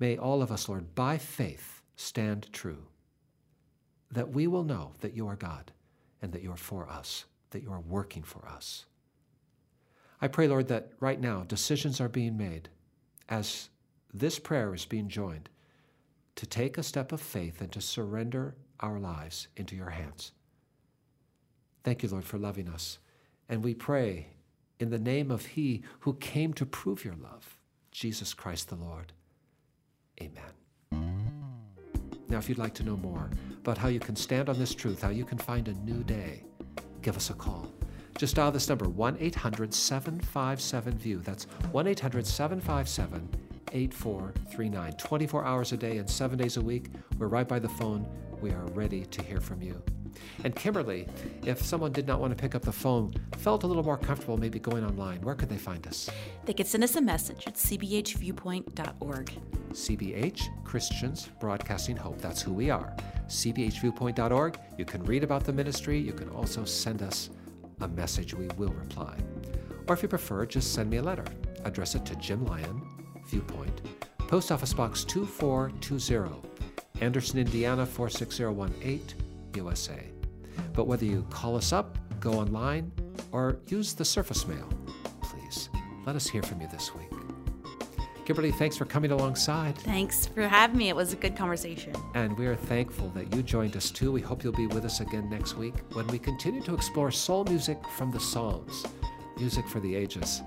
May 0.00 0.16
all 0.16 0.42
of 0.42 0.50
us, 0.50 0.68
Lord, 0.68 0.94
by 0.94 1.18
faith 1.18 1.82
stand 1.94 2.52
true, 2.52 2.86
that 4.10 4.30
we 4.30 4.48
will 4.48 4.64
know 4.64 4.94
that 5.00 5.14
you 5.14 5.28
are 5.28 5.36
God 5.36 5.70
and 6.20 6.32
that 6.32 6.42
you 6.42 6.50
are 6.50 6.56
for 6.56 6.88
us, 6.88 7.24
that 7.50 7.62
you 7.62 7.70
are 7.70 7.80
working 7.80 8.24
for 8.24 8.44
us. 8.48 8.86
I 10.20 10.26
pray, 10.26 10.48
Lord, 10.48 10.68
that 10.68 10.92
right 10.98 11.20
now 11.20 11.44
decisions 11.46 12.00
are 12.00 12.08
being 12.08 12.36
made 12.36 12.68
as 13.28 13.68
this 14.12 14.38
prayer 14.38 14.74
is 14.74 14.86
being 14.86 15.08
joined 15.08 15.48
to 16.36 16.46
take 16.46 16.78
a 16.78 16.82
step 16.82 17.12
of 17.12 17.20
faith 17.20 17.60
and 17.60 17.70
to 17.72 17.80
surrender 17.80 18.56
our 18.80 18.98
lives 18.98 19.48
into 19.56 19.76
your 19.76 19.90
hands. 19.90 20.32
Thank 21.84 22.02
you, 22.02 22.08
Lord, 22.08 22.24
for 22.24 22.38
loving 22.38 22.68
us. 22.68 22.98
And 23.48 23.62
we 23.62 23.74
pray 23.74 24.28
in 24.80 24.90
the 24.90 24.98
name 24.98 25.30
of 25.30 25.46
He 25.46 25.82
who 26.00 26.14
came 26.14 26.54
to 26.54 26.66
prove 26.66 27.04
your 27.04 27.14
love, 27.14 27.58
Jesus 27.92 28.34
Christ 28.34 28.70
the 28.70 28.76
Lord. 28.76 29.12
Amen. 30.20 30.52
Now, 32.28 32.38
if 32.38 32.48
you'd 32.48 32.58
like 32.58 32.74
to 32.74 32.82
know 32.82 32.96
more 32.96 33.30
about 33.58 33.78
how 33.78 33.88
you 33.88 34.00
can 34.00 34.16
stand 34.16 34.48
on 34.48 34.58
this 34.58 34.74
truth, 34.74 35.02
how 35.02 35.10
you 35.10 35.24
can 35.24 35.38
find 35.38 35.68
a 35.68 35.74
new 35.74 36.02
day, 36.02 36.42
give 37.02 37.16
us 37.16 37.30
a 37.30 37.34
call. 37.34 37.70
Just 38.16 38.36
dial 38.36 38.50
this 38.50 38.68
number 38.68 38.88
1 38.88 39.18
800 39.20 39.74
757 39.74 40.98
VIEW. 40.98 41.22
That's 41.22 41.44
1 41.72 41.86
800 41.86 42.26
757 42.26 43.28
8439. 43.72 44.92
24 44.92 45.44
hours 45.44 45.72
a 45.72 45.76
day 45.76 45.98
and 45.98 46.08
seven 46.08 46.38
days 46.38 46.56
a 46.56 46.60
week. 46.60 46.86
We're 47.18 47.26
right 47.26 47.46
by 47.46 47.58
the 47.58 47.68
phone. 47.68 48.06
We 48.40 48.50
are 48.50 48.64
ready 48.66 49.04
to 49.04 49.22
hear 49.22 49.40
from 49.40 49.62
you. 49.62 49.82
And 50.44 50.54
Kimberly, 50.54 51.06
if 51.44 51.64
someone 51.64 51.92
did 51.92 52.06
not 52.06 52.20
want 52.20 52.36
to 52.36 52.40
pick 52.40 52.54
up 52.54 52.62
the 52.62 52.72
phone, 52.72 53.14
felt 53.38 53.64
a 53.64 53.66
little 53.66 53.82
more 53.82 53.96
comfortable 53.98 54.36
maybe 54.36 54.58
going 54.58 54.84
online, 54.84 55.20
where 55.22 55.34
could 55.34 55.48
they 55.48 55.56
find 55.56 55.86
us? 55.86 56.10
They 56.44 56.52
could 56.52 56.66
send 56.66 56.84
us 56.84 56.96
a 56.96 57.00
message 57.00 57.46
at 57.46 57.54
cbhviewpoint.org. 57.54 59.32
CBH, 59.72 60.64
Christians 60.64 61.28
Broadcasting 61.40 61.96
Hope. 61.96 62.20
That's 62.20 62.40
who 62.40 62.52
we 62.52 62.70
are. 62.70 62.94
CBHviewpoint.org. 63.28 64.58
You 64.78 64.84
can 64.84 65.02
read 65.04 65.24
about 65.24 65.44
the 65.44 65.52
ministry. 65.52 65.98
You 65.98 66.12
can 66.12 66.28
also 66.30 66.64
send 66.64 67.02
us 67.02 67.30
a 67.80 67.88
message. 67.88 68.34
We 68.34 68.48
will 68.56 68.72
reply. 68.72 69.16
Or 69.88 69.94
if 69.94 70.02
you 70.02 70.08
prefer, 70.08 70.46
just 70.46 70.74
send 70.74 70.90
me 70.90 70.98
a 70.98 71.02
letter. 71.02 71.24
Address 71.64 71.94
it 71.94 72.06
to 72.06 72.14
Jim 72.16 72.44
Lyon, 72.46 72.82
Viewpoint, 73.26 73.82
Post 74.18 74.52
Office 74.52 74.72
Box 74.72 75.04
2420, 75.04 76.40
Anderson, 77.00 77.38
Indiana 77.38 77.84
46018, 77.84 79.23
USA. 79.56 80.10
But 80.72 80.86
whether 80.86 81.04
you 81.04 81.26
call 81.30 81.56
us 81.56 81.72
up, 81.72 81.98
go 82.20 82.34
online, 82.34 82.92
or 83.32 83.58
use 83.68 83.94
the 83.94 84.04
surface 84.04 84.46
mail, 84.46 84.68
please 85.22 85.68
let 86.06 86.16
us 86.16 86.26
hear 86.28 86.42
from 86.42 86.60
you 86.60 86.68
this 86.68 86.94
week. 86.94 87.10
Kimberly, 88.24 88.52
thanks 88.52 88.76
for 88.76 88.86
coming 88.86 89.10
alongside. 89.10 89.76
Thanks 89.78 90.26
for 90.26 90.48
having 90.48 90.78
me. 90.78 90.88
It 90.88 90.96
was 90.96 91.12
a 91.12 91.16
good 91.16 91.36
conversation. 91.36 91.92
And 92.14 92.36
we 92.38 92.46
are 92.46 92.56
thankful 92.56 93.10
that 93.10 93.34
you 93.34 93.42
joined 93.42 93.76
us 93.76 93.90
too. 93.90 94.10
We 94.12 94.22
hope 94.22 94.42
you'll 94.42 94.54
be 94.54 94.66
with 94.66 94.86
us 94.86 95.00
again 95.00 95.28
next 95.28 95.56
week 95.56 95.74
when 95.92 96.06
we 96.06 96.18
continue 96.18 96.62
to 96.62 96.74
explore 96.74 97.10
soul 97.10 97.44
music 97.44 97.78
from 97.98 98.10
the 98.10 98.20
Psalms, 98.20 98.86
music 99.36 99.68
for 99.68 99.80
the 99.80 99.94
ages. 99.94 100.40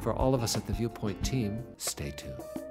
For 0.00 0.12
all 0.12 0.32
of 0.32 0.44
us 0.44 0.56
at 0.56 0.66
the 0.66 0.72
Viewpoint 0.72 1.24
team, 1.24 1.64
stay 1.76 2.12
tuned. 2.12 2.67